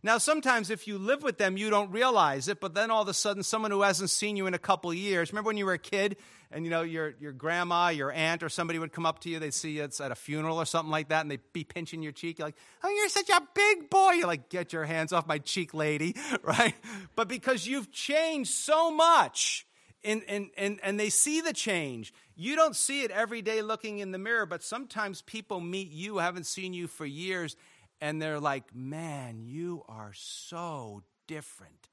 Now, 0.04 0.18
sometimes 0.20 0.70
if 0.70 0.88
you 0.88 0.98
live 0.98 1.24
with 1.24 1.38
them, 1.40 1.58
you 1.58 1.70
don't 1.72 1.90
realize 1.90 2.48
it, 2.48 2.60
but 2.60 2.76
then 2.76 2.92
all 2.92 3.02
of 3.02 3.08
a 3.08 3.14
sudden, 3.14 3.42
someone 3.42 3.72
who 3.72 3.82
hasn't 3.82 4.12
seen 4.12 4.36
you 4.36 4.46
in 4.46 4.54
a 4.54 4.60
couple 4.60 4.94
years, 4.94 5.32
remember 5.32 5.48
when 5.48 5.58
you 5.58 5.66
were 5.66 5.74
a 5.74 5.80
kid 5.80 6.18
and 6.52 6.66
you 6.66 6.72
know 6.72 6.82
your, 6.82 7.16
your 7.20 7.32
grandma, 7.32 7.90
your 7.90 8.12
aunt, 8.12 8.44
or 8.44 8.50
somebody 8.50 8.80
would 8.80 8.92
come 8.92 9.06
up 9.06 9.20
to 9.20 9.30
you, 9.30 9.40
they'd 9.40 9.54
see 9.54 9.72
you 9.72 9.84
at 9.84 10.00
a 10.00 10.16
funeral 10.16 10.60
or 10.60 10.66
something 10.66 10.92
like 10.92 11.10
that, 11.10 11.22
and 11.22 11.32
they'd 11.32 11.54
be 11.54 11.64
pinching 11.64 12.02
your 12.02 12.12
cheek. 12.12 12.40
You're 12.40 12.48
like, 12.48 12.58
oh, 12.84 12.90
you're 12.90 13.10
such 13.10 13.30
a 13.30 13.42
big 13.54 13.90
boy. 13.90 14.12
You're 14.12 14.28
like, 14.28 14.50
get 14.50 14.74
your 14.74 14.86
hands 14.86 15.14
off 15.14 15.28
my 15.28 15.40
cheek, 15.40 15.74
lady, 15.74 16.16
right? 16.44 16.76
But 17.16 17.28
because 17.28 17.68
you've 17.68 17.92
changed 17.92 18.52
so 18.52 18.92
much, 18.92 19.66
and, 20.04 20.24
and, 20.28 20.50
and, 20.58 20.80
and 20.84 21.00
they 21.00 21.10
see 21.10 21.42
the 21.42 21.54
change. 21.54 22.14
You 22.36 22.56
don't 22.56 22.76
see 22.76 23.04
it 23.04 23.12
every 23.12 23.42
day 23.42 23.62
looking 23.62 24.00
in 24.00 24.12
the 24.12 24.20
mirror, 24.20 24.46
but 24.46 24.62
sometimes 24.62 25.22
people 25.22 25.60
meet 25.60 25.92
you, 25.92 26.18
haven't 26.18 26.46
seen 26.46 26.74
you 26.74 26.88
for 26.88 27.06
years, 27.06 27.56
and 28.00 28.22
they're 28.22 28.40
like, 28.40 28.76
man, 28.76 29.42
you 29.42 29.84
are 29.88 30.12
so 30.14 31.02
different 31.28 31.90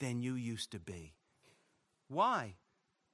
than 0.00 0.20
you 0.20 0.34
used 0.34 0.72
to 0.72 0.80
be. 0.80 1.14
Why? 2.08 2.56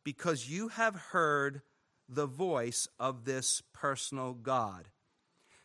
Because 0.04 0.48
you 0.48 0.68
have 0.68 0.94
heard 0.94 1.62
the 2.08 2.26
voice 2.26 2.88
of 2.98 3.24
this 3.24 3.62
personal 3.72 4.34
God. 4.34 4.88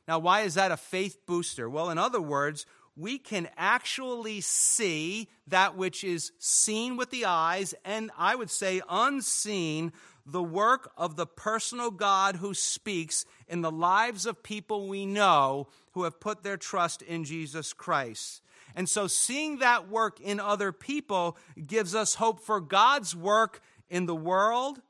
Now, 0.08 0.20
why 0.20 0.42
is 0.42 0.54
that 0.54 0.72
a 0.72 0.78
faith 0.78 1.26
booster? 1.26 1.70
Well, 1.70 1.90
in 1.90 1.98
other 1.98 2.22
words, 2.22 2.66
we 2.96 3.18
can 3.18 3.50
actually 3.58 4.42
see 4.42 5.28
that 5.48 5.76
which 5.76 6.04
is 6.04 6.32
seen 6.40 6.96
with 6.96 7.10
the 7.10 7.26
eyes 7.26 7.74
and 7.84 8.12
I 8.18 8.36
would 8.36 8.50
say 8.50 8.82
unseen 8.90 9.92
the 10.26 10.44
work 10.44 10.92
of 10.98 11.16
the 11.16 11.28
personal 11.28 11.92
God 11.92 12.38
who 12.38 12.54
speaks 12.54 13.26
in 13.48 13.62
the 13.62 13.72
lives 13.72 14.26
of 14.26 14.42
people 14.42 14.88
we 14.88 15.06
know 15.06 15.68
who 15.92 16.04
have 16.04 16.20
put 16.20 16.44
their 16.44 16.58
trust 16.58 17.02
in 17.02 17.26
Jesus 17.26 17.74
Christ. 17.74 18.42
And 18.76 18.90
so, 18.90 19.08
seeing 19.08 19.60
that 19.60 19.88
work 19.88 20.20
in 20.20 20.40
other 20.40 20.72
people 20.72 21.38
gives 21.66 21.96
us 21.96 22.16
hope 22.16 22.42
for 22.42 22.60
God's 22.60 23.16
work 23.16 23.62
in 23.90 24.06
the 24.06 24.16
world, 24.16 24.82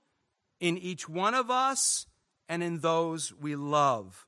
in 0.60 0.78
each 0.78 1.08
one 1.08 1.34
of 1.34 1.50
us, 1.50 2.08
and 2.48 2.64
in 2.64 2.80
those 2.80 3.34
we 3.34 3.56
love. 3.56 4.26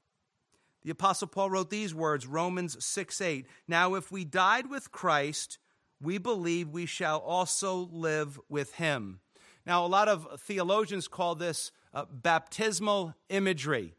The 0.83 0.91
Apostle 0.91 1.27
Paul 1.27 1.49
wrote 1.49 1.69
these 1.69 1.93
words 1.93 2.25
Romans 2.25 2.83
6 2.83 3.19
8. 3.19 3.45
Now, 3.67 3.95
if 3.95 4.11
we 4.11 4.23
died 4.23 4.69
with 4.69 4.91
Christ, 4.91 5.57
we 6.01 6.17
believe 6.17 6.69
we 6.69 6.85
shall 6.85 7.19
also 7.19 7.89
live 7.91 8.39
with 8.47 8.75
him. 8.75 9.19
Now, 9.65 9.85
a 9.85 9.87
lot 9.87 10.07
of 10.07 10.39
theologians 10.39 11.09
call 11.09 11.35
this 11.35 11.73
uh, 11.93 12.05
baptismal 12.09 13.15
imagery 13.27 13.96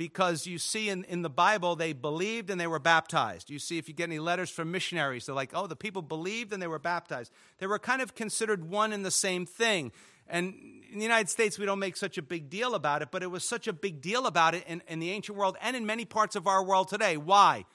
because 0.00 0.46
you 0.46 0.56
see 0.56 0.88
in, 0.88 1.04
in 1.04 1.20
the 1.20 1.28
Bible, 1.28 1.76
they 1.76 1.92
believed 1.92 2.48
and 2.48 2.58
they 2.58 2.66
were 2.66 2.78
baptized. 2.78 3.50
You 3.50 3.58
see, 3.58 3.76
if 3.76 3.86
you 3.86 3.92
get 3.92 4.04
any 4.04 4.18
letters 4.18 4.48
from 4.48 4.70
missionaries, 4.70 5.26
they're 5.26 5.34
like, 5.34 5.50
oh, 5.52 5.66
the 5.66 5.76
people 5.76 6.00
believed 6.00 6.54
and 6.54 6.62
they 6.62 6.66
were 6.66 6.78
baptized. 6.78 7.30
They 7.58 7.66
were 7.66 7.78
kind 7.78 8.00
of 8.00 8.14
considered 8.14 8.70
one 8.70 8.94
and 8.94 9.04
the 9.04 9.10
same 9.10 9.44
thing. 9.44 9.92
And 10.26 10.54
in 10.90 10.96
the 11.00 11.02
United 11.02 11.28
States, 11.28 11.58
we 11.58 11.66
don't 11.66 11.78
make 11.78 11.98
such 11.98 12.16
a 12.16 12.22
big 12.22 12.48
deal 12.48 12.74
about 12.74 13.02
it, 13.02 13.10
but 13.10 13.22
it 13.22 13.26
was 13.26 13.44
such 13.44 13.68
a 13.68 13.74
big 13.74 14.00
deal 14.00 14.24
about 14.24 14.54
it 14.54 14.64
in, 14.66 14.82
in 14.88 15.00
the 15.00 15.10
ancient 15.10 15.36
world 15.36 15.58
and 15.60 15.76
in 15.76 15.84
many 15.84 16.06
parts 16.06 16.34
of 16.34 16.46
our 16.46 16.64
world 16.64 16.88
today. 16.88 17.18
Why? 17.18 17.66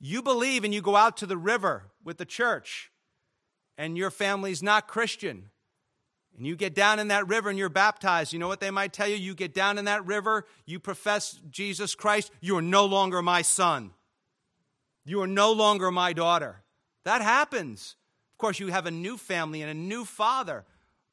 You 0.00 0.22
believe 0.22 0.64
and 0.64 0.72
you 0.72 0.80
go 0.80 0.96
out 0.96 1.18
to 1.18 1.26
the 1.26 1.36
river 1.36 1.90
with 2.02 2.16
the 2.16 2.24
church, 2.24 2.90
and 3.76 3.98
your 3.98 4.10
family's 4.10 4.62
not 4.62 4.88
Christian 4.88 5.50
and 6.40 6.46
you 6.46 6.56
get 6.56 6.74
down 6.74 6.98
in 6.98 7.08
that 7.08 7.28
river 7.28 7.50
and 7.50 7.58
you're 7.58 7.68
baptized, 7.68 8.32
you 8.32 8.38
know 8.38 8.48
what 8.48 8.60
they 8.60 8.70
might 8.70 8.94
tell 8.94 9.06
you? 9.06 9.14
You 9.14 9.34
get 9.34 9.52
down 9.52 9.76
in 9.76 9.84
that 9.84 10.06
river, 10.06 10.46
you 10.64 10.80
profess 10.80 11.38
Jesus 11.50 11.94
Christ, 11.94 12.32
you 12.40 12.56
are 12.56 12.62
no 12.62 12.86
longer 12.86 13.20
my 13.20 13.42
son. 13.42 13.90
You 15.04 15.20
are 15.20 15.26
no 15.26 15.52
longer 15.52 15.90
my 15.90 16.14
daughter. 16.14 16.62
That 17.04 17.20
happens. 17.20 17.94
Of 18.32 18.38
course, 18.38 18.58
you 18.58 18.68
have 18.68 18.86
a 18.86 18.90
new 18.90 19.18
family 19.18 19.60
and 19.60 19.70
a 19.70 19.74
new 19.74 20.06
father. 20.06 20.64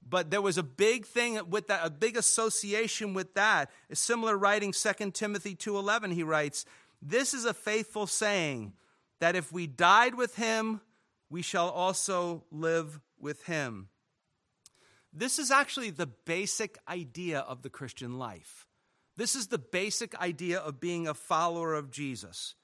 But 0.08 0.32
there 0.32 0.42
was 0.42 0.58
a 0.58 0.63
big 0.63 1.06
thing 1.06 1.38
with 1.50 1.68
that, 1.68 1.82
a 1.84 1.90
big 1.90 2.16
association 2.16 3.13
with 3.13 3.34
that. 3.34 3.70
A 3.90 3.98
similar 3.98 4.38
writing, 4.38 4.72
2 4.72 5.12
Timothy 5.12 5.56
2.11, 5.58 6.13
he 6.13 6.24
writes, 6.24 6.63
This 7.02 7.34
is 7.34 7.44
a 7.44 7.54
faithful 7.54 8.08
saying, 8.08 8.72
that 9.20 9.36
if 9.36 9.52
we 9.52 9.68
died 9.68 10.16
with 10.16 10.38
him, 10.38 10.80
we 11.30 11.42
shall 11.42 11.68
also 11.68 12.46
live 12.50 13.02
with 13.20 13.44
him. 13.44 13.90
This 15.13 15.39
is 15.39 15.52
actually 15.52 15.89
the 15.89 16.08
basic 16.08 16.78
idea 16.88 17.39
of 17.39 17.62
the 17.62 17.70
Christian 17.70 18.17
life. 18.17 18.67
This 19.15 19.36
is 19.36 19.48
the 19.48 19.58
basic 19.58 20.15
idea 20.22 20.60
of 20.60 20.80
being 20.80 21.08
a 21.08 21.13
follower 21.13 21.74
of 21.74 21.91
Jesus. 21.91 22.56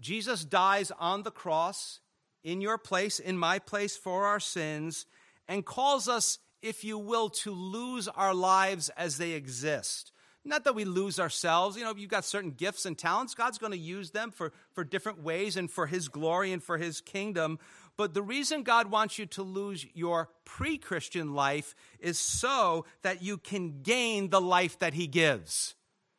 Jesus 0.00 0.44
dies 0.44 0.90
on 0.98 1.22
the 1.22 1.30
cross 1.30 2.00
in 2.42 2.60
your 2.60 2.78
place, 2.78 3.18
in 3.18 3.36
my 3.36 3.58
place 3.58 3.96
for 3.96 4.24
our 4.24 4.40
sins, 4.40 5.06
and 5.48 5.66
calls 5.66 6.08
us, 6.08 6.38
if 6.62 6.84
you 6.84 6.98
will, 6.98 7.28
to 7.28 7.50
lose 7.50 8.08
our 8.08 8.32
lives 8.34 8.88
as 8.90 9.18
they 9.18 9.32
exist. 9.32 10.12
Not 10.44 10.64
that 10.64 10.74
we 10.74 10.84
lose 10.84 11.20
ourselves. 11.20 11.76
You 11.76 11.84
know, 11.84 11.94
you've 11.94 12.10
got 12.10 12.24
certain 12.24 12.52
gifts 12.52 12.86
and 12.86 12.96
talents. 12.96 13.34
God's 13.34 13.58
going 13.58 13.72
to 13.72 13.78
use 13.78 14.12
them 14.12 14.30
for, 14.30 14.52
for 14.72 14.82
different 14.82 15.22
ways 15.22 15.56
and 15.56 15.70
for 15.70 15.86
His 15.86 16.08
glory 16.08 16.52
and 16.52 16.62
for 16.62 16.78
His 16.78 17.00
kingdom. 17.02 17.58
But 17.98 18.14
the 18.14 18.22
reason 18.22 18.62
God 18.62 18.92
wants 18.92 19.18
you 19.18 19.26
to 19.26 19.42
lose 19.42 19.84
your 19.92 20.30
pre 20.44 20.78
Christian 20.78 21.34
life 21.34 21.74
is 21.98 22.16
so 22.16 22.86
that 23.02 23.22
you 23.22 23.36
can 23.36 23.82
gain 23.82 24.30
the 24.30 24.40
life 24.40 24.78
that 24.78 24.94
He 24.94 25.08
gives. 25.08 25.74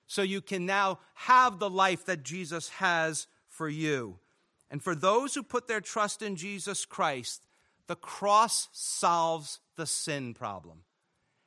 So 0.06 0.22
you 0.22 0.42
can 0.42 0.66
now 0.66 1.00
have 1.14 1.58
the 1.58 1.70
life 1.70 2.06
that 2.06 2.22
Jesus 2.22 2.68
has 2.70 3.28
for 3.48 3.70
you. 3.70 4.20
And 4.70 4.84
for 4.84 4.94
those 4.94 5.34
who 5.34 5.42
put 5.42 5.68
their 5.68 5.80
trust 5.80 6.22
in 6.22 6.36
Jesus 6.36 6.84
Christ, 6.84 7.48
the 7.88 7.96
cross 7.96 8.68
solves 8.74 9.60
the 9.78 9.86
sin 9.88 10.34
problem. 10.34 10.84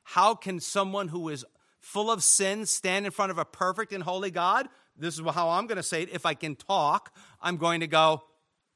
How 0.01 0.33
can 0.33 0.59
someone 0.59 1.09
who 1.09 1.29
is 1.29 1.45
full 1.79 2.09
of 2.09 2.23
sin 2.23 2.65
stand 2.65 3.05
in 3.05 3.11
front 3.11 3.31
of 3.31 3.37
a 3.37 3.45
perfect 3.45 3.93
and 3.93 4.03
holy 4.03 4.31
God? 4.31 4.67
This 4.97 5.19
is 5.19 5.25
how 5.25 5.49
I'm 5.49 5.67
going 5.67 5.77
to 5.77 5.83
say 5.83 6.01
it. 6.01 6.09
If 6.11 6.25
I 6.25 6.33
can 6.33 6.55
talk, 6.55 7.15
I'm 7.39 7.57
going 7.57 7.81
to 7.81 7.87
go, 7.87 8.23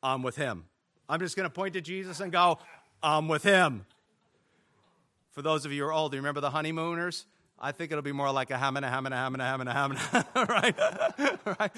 I'm 0.03 0.21
with 0.21 0.35
him. 0.35 0.65
I'm 1.09 1.19
just 1.19 1.35
going 1.35 1.45
to 1.45 1.53
point 1.53 1.73
to 1.73 1.81
Jesus 1.81 2.19
and 2.19 2.31
go, 2.31 2.59
I'm 3.01 3.27
with 3.27 3.43
him. 3.43 3.85
For 5.31 5.41
those 5.41 5.65
of 5.65 5.71
you 5.71 5.83
who 5.83 5.89
are 5.89 5.93
old, 5.93 6.13
you 6.13 6.19
remember 6.19 6.41
the 6.41 6.49
honeymooners? 6.49 7.25
I 7.59 7.71
think 7.71 7.91
it'll 7.91 8.03
be 8.03 8.11
more 8.11 8.31
like 8.31 8.51
a 8.51 8.57
ham 8.57 8.75
and 8.75 8.85
a 8.85 8.89
ham 8.89 9.05
and 9.05 9.13
a 9.13 9.17
ham 9.17 9.33
a 9.35 9.43
ham 9.43 9.91
a 9.91 9.97
ham 9.97 10.25
right? 10.35 10.75
right? 11.59 11.71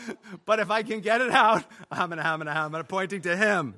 But 0.46 0.60
if 0.60 0.70
I 0.72 0.84
can 0.84 1.00
get 1.00 1.22
it 1.22 1.32
out, 1.32 1.64
ham 1.92 2.12
and 2.12 2.20
a 2.20 2.24
ham 2.24 2.42
a 2.42 2.54
ham 2.54 2.72
pointing 2.88 3.22
to 3.22 3.38
him. 3.38 3.76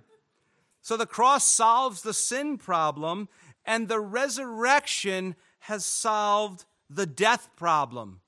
So 0.81 0.97
the 0.97 1.05
cross 1.05 1.45
solves 1.45 2.01
the 2.01 2.13
sin 2.13 2.57
problem, 2.57 3.29
and 3.65 3.87
the 3.87 3.99
resurrection 3.99 5.35
has 5.59 5.85
solved 5.85 6.65
the 6.89 7.05
death 7.05 7.49
problem, 7.55 8.21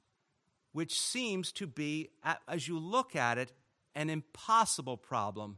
which 0.71 0.99
seems 0.99 1.51
to 1.53 1.65
be, 1.65 2.09
as 2.47 2.67
you 2.67 2.77
look 2.77 3.15
at 3.15 3.39
it, 3.39 3.51
an 3.95 4.09
impossible 4.11 4.97
problem 4.97 5.57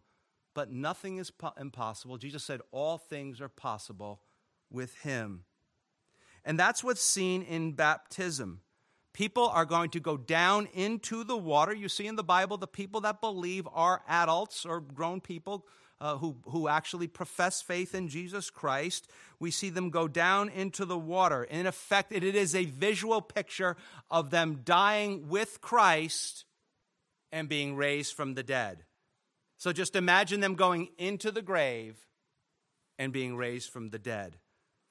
but 0.55 0.71
nothing 0.71 1.17
is 1.17 1.29
po- 1.29 1.53
impossible. 1.59 2.17
Jesus 2.17 2.43
said, 2.43 2.61
All 2.71 2.97
things 2.97 3.39
are 3.39 3.49
possible 3.49 4.21
with 4.71 4.97
him. 5.01 5.43
And 6.43 6.59
that's 6.59 6.83
what's 6.83 7.03
seen 7.03 7.43
in 7.43 7.73
baptism. 7.73 8.61
People 9.13 9.47
are 9.47 9.65
going 9.65 9.91
to 9.91 9.99
go 9.99 10.17
down 10.17 10.67
into 10.73 11.23
the 11.23 11.37
water. 11.37 11.73
You 11.73 11.89
see 11.89 12.07
in 12.07 12.15
the 12.15 12.23
Bible, 12.23 12.57
the 12.57 12.67
people 12.67 13.01
that 13.01 13.21
believe 13.21 13.67
are 13.71 14.01
adults 14.07 14.65
or 14.65 14.81
grown 14.81 15.21
people 15.21 15.67
uh, 16.01 16.17
who, 16.17 16.37
who 16.47 16.67
actually 16.67 17.07
profess 17.07 17.61
faith 17.61 17.95
in 17.95 18.07
Jesus 18.09 18.49
Christ. 18.49 19.09
We 19.39 19.51
see 19.51 19.69
them 19.69 19.89
go 19.89 20.07
down 20.07 20.49
into 20.49 20.85
the 20.85 20.97
water. 20.97 21.43
In 21.43 21.65
effect, 21.65 22.11
it 22.11 22.23
is 22.23 22.53
a 22.55 22.65
visual 22.65 23.21
picture 23.21 23.77
of 24.09 24.29
them 24.29 24.61
dying 24.63 25.29
with 25.29 25.61
Christ 25.61 26.45
and 27.31 27.49
being 27.49 27.75
raised 27.75 28.15
from 28.15 28.33
the 28.33 28.43
dead. 28.43 28.84
So 29.65 29.73
just 29.73 29.95
imagine 29.95 30.41
them 30.41 30.53
going 30.53 30.89
into 30.99 31.31
the 31.31 31.41
grave 31.41 32.05
and 32.99 33.11
being 33.11 33.35
raised 33.35 33.71
from 33.71 33.89
the 33.89 33.97
dead. 33.97 34.37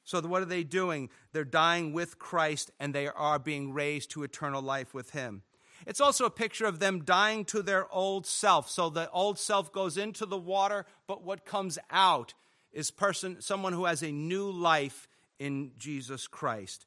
So, 0.03 0.21
what 0.23 0.43
are 0.43 0.47
they 0.47 0.65
doing? 0.65 1.11
They're 1.33 1.45
dying 1.45 1.93
with 1.93 2.19
Christ 2.19 2.73
and 2.81 2.93
they 2.93 3.07
are 3.07 3.39
being 3.39 3.73
raised 3.73 4.11
to 4.11 4.25
eternal 4.25 4.61
life 4.61 4.93
with 4.93 5.11
Him. 5.11 5.43
It's 5.87 6.01
also 6.01 6.25
a 6.25 6.31
picture 6.31 6.67
of 6.67 6.81
them 6.81 7.05
dying 7.05 7.45
to 7.45 7.63
their 7.63 7.87
old 7.95 8.27
self. 8.27 8.69
So 8.69 8.91
the 8.91 9.09
old 9.13 9.39
self 9.39 9.73
goes 9.73 9.97
into 9.97 10.27
the 10.27 10.37
water, 10.37 10.87
but 11.07 11.23
what 11.23 11.45
comes 11.45 11.79
out 11.89 12.35
is 12.73 12.91
person 12.91 13.41
someone 13.41 13.75
who 13.75 13.85
has 13.85 14.03
a 14.03 14.11
new 14.11 14.51
life 14.51 15.07
in 15.39 15.71
Jesus 15.79 16.27
Christ. 16.27 16.85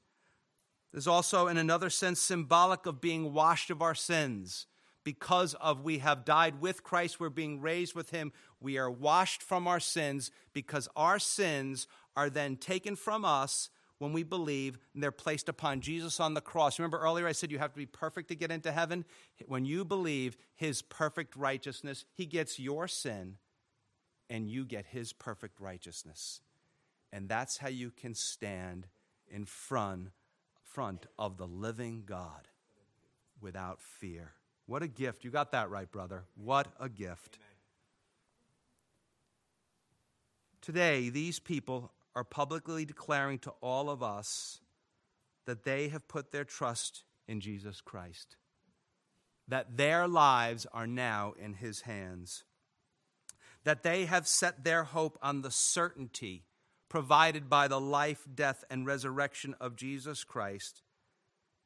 There's 0.92 1.08
also 1.08 1.48
in 1.48 1.56
another 1.56 1.90
sense 1.90 2.20
symbolic 2.20 2.86
of 2.86 3.00
being 3.00 3.32
washed 3.32 3.70
of 3.70 3.82
our 3.82 3.96
sins. 3.96 4.68
Because 5.08 5.54
of 5.54 5.86
we 5.86 6.00
have 6.00 6.26
died 6.26 6.60
with 6.60 6.84
Christ, 6.84 7.18
we're 7.18 7.30
being 7.30 7.62
raised 7.62 7.96
with 7.96 8.10
him. 8.10 8.34
We 8.60 8.78
are 8.78 8.92
washed 8.92 9.42
from 9.42 9.66
our 9.66 9.80
sins 9.80 10.32
because 10.52 10.90
our 10.98 11.18
sins 11.18 11.88
are 12.18 12.30
then 12.30 12.58
taken 12.58 12.98
from 12.98 13.24
us 13.24 13.70
when 14.00 14.12
we 14.12 14.24
believe 14.24 14.78
and 14.94 15.02
they're 15.02 15.14
placed 15.14 15.48
upon 15.48 15.80
Jesus 15.80 16.20
on 16.20 16.34
the 16.34 16.42
cross. 16.42 16.78
Remember 16.78 17.00
earlier 17.00 17.26
I 17.26 17.32
said 17.32 17.54
you 17.54 17.58
have 17.58 17.72
to 17.72 17.78
be 17.78 17.86
perfect 17.86 18.28
to 18.28 18.36
get 18.36 18.52
into 18.52 18.70
heaven? 18.70 19.06
When 19.46 19.64
you 19.64 19.86
believe 19.86 20.36
his 20.58 20.82
perfect 20.82 21.38
righteousness, 21.38 22.04
he 22.14 22.26
gets 22.26 22.60
your 22.60 22.90
sin 22.90 23.38
and 24.30 24.50
you 24.50 24.66
get 24.66 24.88
his 24.88 25.14
perfect 25.14 25.62
righteousness. 25.62 26.42
And 27.14 27.30
that's 27.30 27.56
how 27.56 27.70
you 27.70 27.92
can 27.92 28.14
stand 28.14 28.88
in 29.32 29.46
front, 29.46 30.10
front 30.66 31.06
of 31.18 31.38
the 31.38 31.48
living 31.48 32.04
God 32.06 32.50
without 33.40 33.80
fear. 33.80 34.34
What 34.68 34.84
a 34.84 34.88
gift. 34.88 35.24
You 35.24 35.32
got 35.32 35.54
that 35.54 35.70
right, 35.70 35.90
brother. 35.90 36.26
What 36.36 36.68
a 36.80 36.90
gift. 36.90 37.40
Amen. 37.40 37.48
Today, 40.62 41.10
these 41.10 41.40
people 41.40 41.92
are 42.16 42.26
publicly 42.26 42.84
declaring 42.84 43.40
to 43.40 43.54
all 43.62 43.90
of 43.90 44.04
us 44.04 44.60
that 45.46 45.64
they 45.64 45.88
have 45.88 46.08
put 46.10 46.32
their 46.32 46.44
trust 46.44 47.04
in 47.28 47.40
Jesus 47.40 47.80
Christ, 47.80 48.36
that 49.48 49.78
their 49.78 50.08
lives 50.08 50.68
are 50.74 50.88
now 50.88 51.34
in 51.40 51.54
His 51.54 51.82
hands, 51.82 52.44
that 53.64 53.84
they 53.84 54.06
have 54.06 54.28
set 54.28 54.66
their 54.66 54.84
hope 54.84 55.18
on 55.22 55.42
the 55.42 55.52
certainty 55.52 56.44
provided 56.90 57.50
by 57.50 57.68
the 57.70 57.80
life, 57.80 58.28
death, 58.34 58.64
and 58.70 58.86
resurrection 58.86 59.56
of 59.62 59.76
Jesus 59.76 60.26
Christ, 60.26 60.82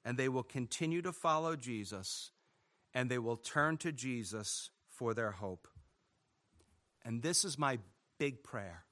and 0.05 0.17
they 0.17 0.29
will 0.29 0.43
continue 0.43 1.01
to 1.01 1.11
follow 1.11 1.55
Jesus 1.55 2.31
and 2.93 3.09
they 3.09 3.19
will 3.19 3.37
turn 3.37 3.77
to 3.77 3.91
Jesus 3.91 4.69
for 4.89 5.13
their 5.13 5.31
hope. 5.31 5.67
And 7.03 7.21
this 7.21 7.43
is 7.43 7.57
my 7.57 7.79
big 8.19 8.43
prayer 8.43 8.85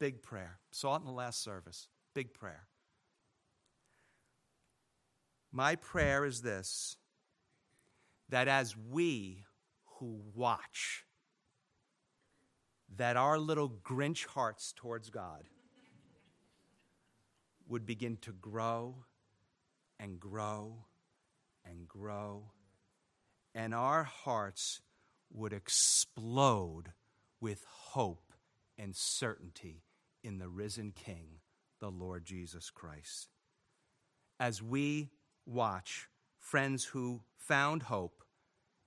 Big 0.00 0.22
prayer. 0.22 0.58
Saw 0.70 0.94
it 0.96 1.00
in 1.00 1.04
the 1.04 1.12
last 1.12 1.44
service. 1.44 1.88
Big 2.14 2.32
prayer. 2.32 2.66
My 5.52 5.76
prayer 5.76 6.24
is 6.24 6.40
this 6.40 6.96
that 8.30 8.48
as 8.48 8.76
we 8.76 9.44
who 9.98 10.20
watch, 10.34 11.04
that 12.96 13.16
our 13.16 13.38
little 13.38 13.68
Grinch 13.68 14.24
hearts 14.24 14.72
towards 14.74 15.10
God 15.10 15.42
would 17.68 17.84
begin 17.84 18.16
to 18.18 18.32
grow 18.32 18.94
and 19.98 20.18
grow 20.18 20.86
and 21.68 21.86
grow, 21.86 22.52
and 23.54 23.74
our 23.74 24.04
hearts 24.04 24.80
would 25.32 25.52
explode 25.52 26.92
with 27.40 27.64
hope 27.68 28.32
and 28.78 28.94
certainty 28.94 29.82
in 30.22 30.38
the 30.38 30.48
risen 30.48 30.92
King, 30.92 31.40
the 31.80 31.90
Lord 31.90 32.24
Jesus 32.24 32.70
Christ. 32.70 33.28
As 34.38 34.62
we 34.62 35.10
watch 35.46 36.08
friends 36.38 36.84
who 36.84 37.22
found 37.36 37.84
hope 37.84 38.24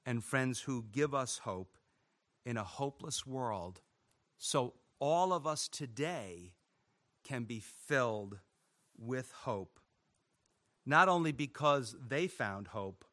and 0.05 0.23
friends 0.23 0.61
who 0.61 0.85
give 0.91 1.13
us 1.13 1.39
hope 1.39 1.77
in 2.45 2.57
a 2.57 2.63
hopeless 2.63 3.25
world, 3.25 3.81
so 4.37 4.73
all 4.99 5.33
of 5.33 5.47
us 5.47 5.67
today 5.67 6.53
can 7.23 7.43
be 7.43 7.59
filled 7.59 8.39
with 8.97 9.31
hope. 9.31 9.79
Not 10.85 11.07
only 11.07 11.31
because 11.31 11.95
they 12.05 12.27
found 12.27 12.67
hope, 12.67 13.05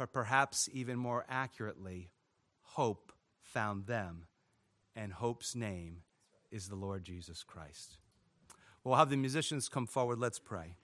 but 0.00 0.14
perhaps 0.14 0.66
even 0.72 0.96
more 0.96 1.26
accurately, 1.28 2.08
hope 2.62 3.12
found 3.42 3.84
them, 3.84 4.24
and 4.96 5.12
hope's 5.12 5.54
name 5.54 5.98
is 6.50 6.68
the 6.68 6.74
Lord 6.74 7.04
Jesus 7.04 7.42
Christ. 7.42 7.98
We'll 8.82 8.94
have 8.94 9.10
the 9.10 9.18
musicians 9.18 9.68
come 9.68 9.86
forward. 9.86 10.18
Let's 10.18 10.38
pray. 10.38 10.76